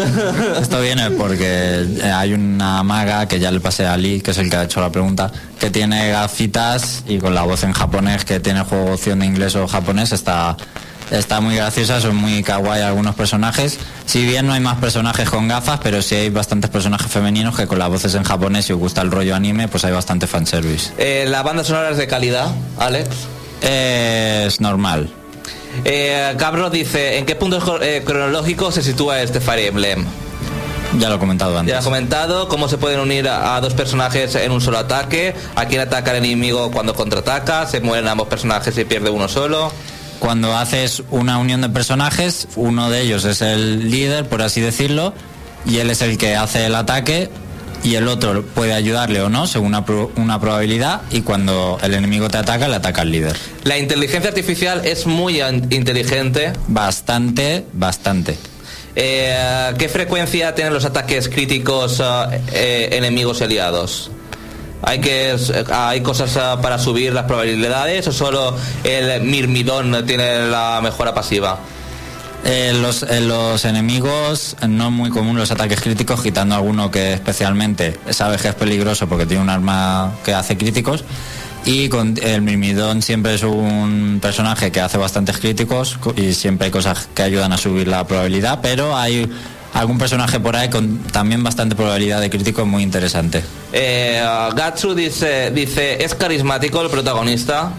[0.60, 4.38] Esto viene porque eh, hay una maga que ya le pasé a Lee, que es
[4.38, 5.30] el que ha hecho la pregunta,
[5.60, 9.54] que tiene gafitas y con la voz en japonés, que tiene juego opción de inglés
[9.54, 10.56] o japonés, está,
[11.18, 13.78] está muy graciosa, son muy kawaii algunos personajes.
[14.06, 17.66] Si bien no hay más personajes con gafas, pero sí hay bastantes personajes femeninos que
[17.66, 20.92] con las voces en japonés, si os gusta el rollo anime, pues hay bastante fanservice.
[20.98, 22.48] Eh, la banda sonora es de calidad,
[22.78, 23.08] Alex.
[23.62, 25.10] Es normal.
[25.84, 30.04] Eh, Cabro dice, ¿en qué punto eh, cronológico se sitúa este Fire Emblem?
[30.98, 31.74] Ya lo he comentado Ya antes.
[31.74, 35.64] has comentado cómo se pueden unir a, a dos personajes en un solo ataque, a
[35.66, 39.72] quién ataca el enemigo cuando contraataca, se mueren ambos personajes y pierde uno solo.
[40.18, 45.12] Cuando haces una unión de personajes, uno de ellos es el líder, por así decirlo,
[45.66, 47.28] y él es el que hace el ataque
[47.82, 51.92] y el otro puede ayudarle o no, según una, pro- una probabilidad, y cuando el
[51.92, 53.36] enemigo te ataca, le ataca al líder.
[53.64, 56.54] La inteligencia artificial es muy inteligente.
[56.68, 58.38] Bastante, bastante.
[58.96, 64.10] Eh, ¿Qué frecuencia tienen los ataques críticos eh, eh, enemigos y aliados?
[64.86, 65.36] ¿Hay, que,
[65.72, 71.58] ¿Hay cosas eh, para subir las probabilidades o solo el mirmidón tiene la mejora pasiva?
[72.46, 77.14] Eh, los, eh, los enemigos no es muy común los ataques críticos, quitando alguno que
[77.14, 81.04] especialmente sabes que es peligroso porque tiene un arma que hace críticos.
[81.66, 86.66] Y con el Mirmidón siempre es un personaje que hace bastantes críticos co- y siempre
[86.66, 89.26] hay cosas que ayudan a subir la probabilidad, pero hay
[89.74, 93.44] algún personaje por ahí con también bastante probabilidad de crítico muy interesante.
[93.72, 97.72] Eh, Gatsu dice, dice, ¿es carismático el protagonista?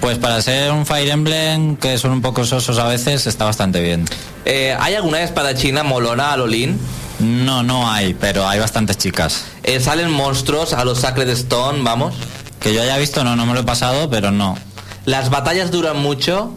[0.00, 3.80] Pues para ser un Fire Emblem, que son un poco sosos a veces, está bastante
[3.80, 4.04] bien.
[4.44, 6.78] Eh, ¿Hay alguna espadachina molona a Lolin?
[7.18, 9.44] No, no hay, pero hay bastantes chicas.
[9.64, 12.14] Eh, ¿Salen monstruos a los Sacred Stone, vamos?
[12.60, 14.56] Que yo haya visto, no, no me lo he pasado, pero no.
[15.04, 16.52] ¿Las batallas duran mucho?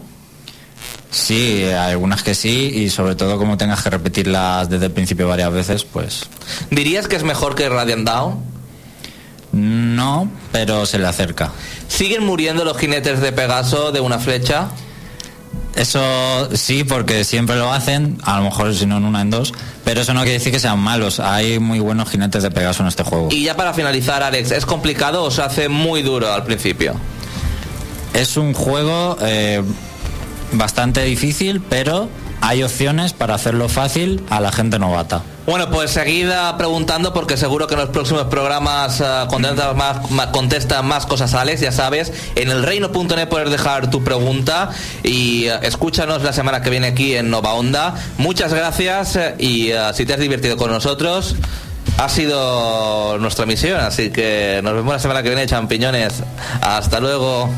[1.12, 5.28] Sí, hay algunas que sí, y sobre todo como tengas que repetirlas desde el principio
[5.28, 6.22] varias veces, pues
[6.70, 8.52] ¿Dirías que es mejor que Radiant Down?
[9.52, 11.52] no, pero se le acerca.
[11.86, 14.68] ¿Siguen muriendo los jinetes de Pegaso de una flecha?
[15.74, 19.52] Eso sí, porque siempre lo hacen, a lo mejor si no en una en dos,
[19.84, 21.20] pero eso no quiere decir que sean malos.
[21.20, 23.28] Hay muy buenos jinetes de Pegaso en este juego.
[23.30, 26.94] Y ya para finalizar, Alex, ¿es complicado o se hace muy duro al principio?
[28.14, 29.62] Es un juego eh,
[30.52, 32.08] bastante difícil, pero
[32.40, 35.22] hay opciones para hacerlo fácil a la gente novata.
[35.46, 40.82] Bueno, pues seguida preguntando porque seguro que en los próximos programas contesta, más, ma- contesta
[40.82, 42.12] más cosas Alex, ya sabes.
[42.36, 44.70] En el reino.net puedes dejar tu pregunta
[45.02, 47.94] y eh, escúchanos la semana que viene aquí en Nova Onda.
[48.18, 51.34] Muchas gracias eh, y si te has divertido con nosotros,
[51.98, 53.80] ha sido nuestra misión.
[53.80, 56.22] Así que nos vemos la semana que viene, champiñones.
[56.60, 57.48] Hasta luego.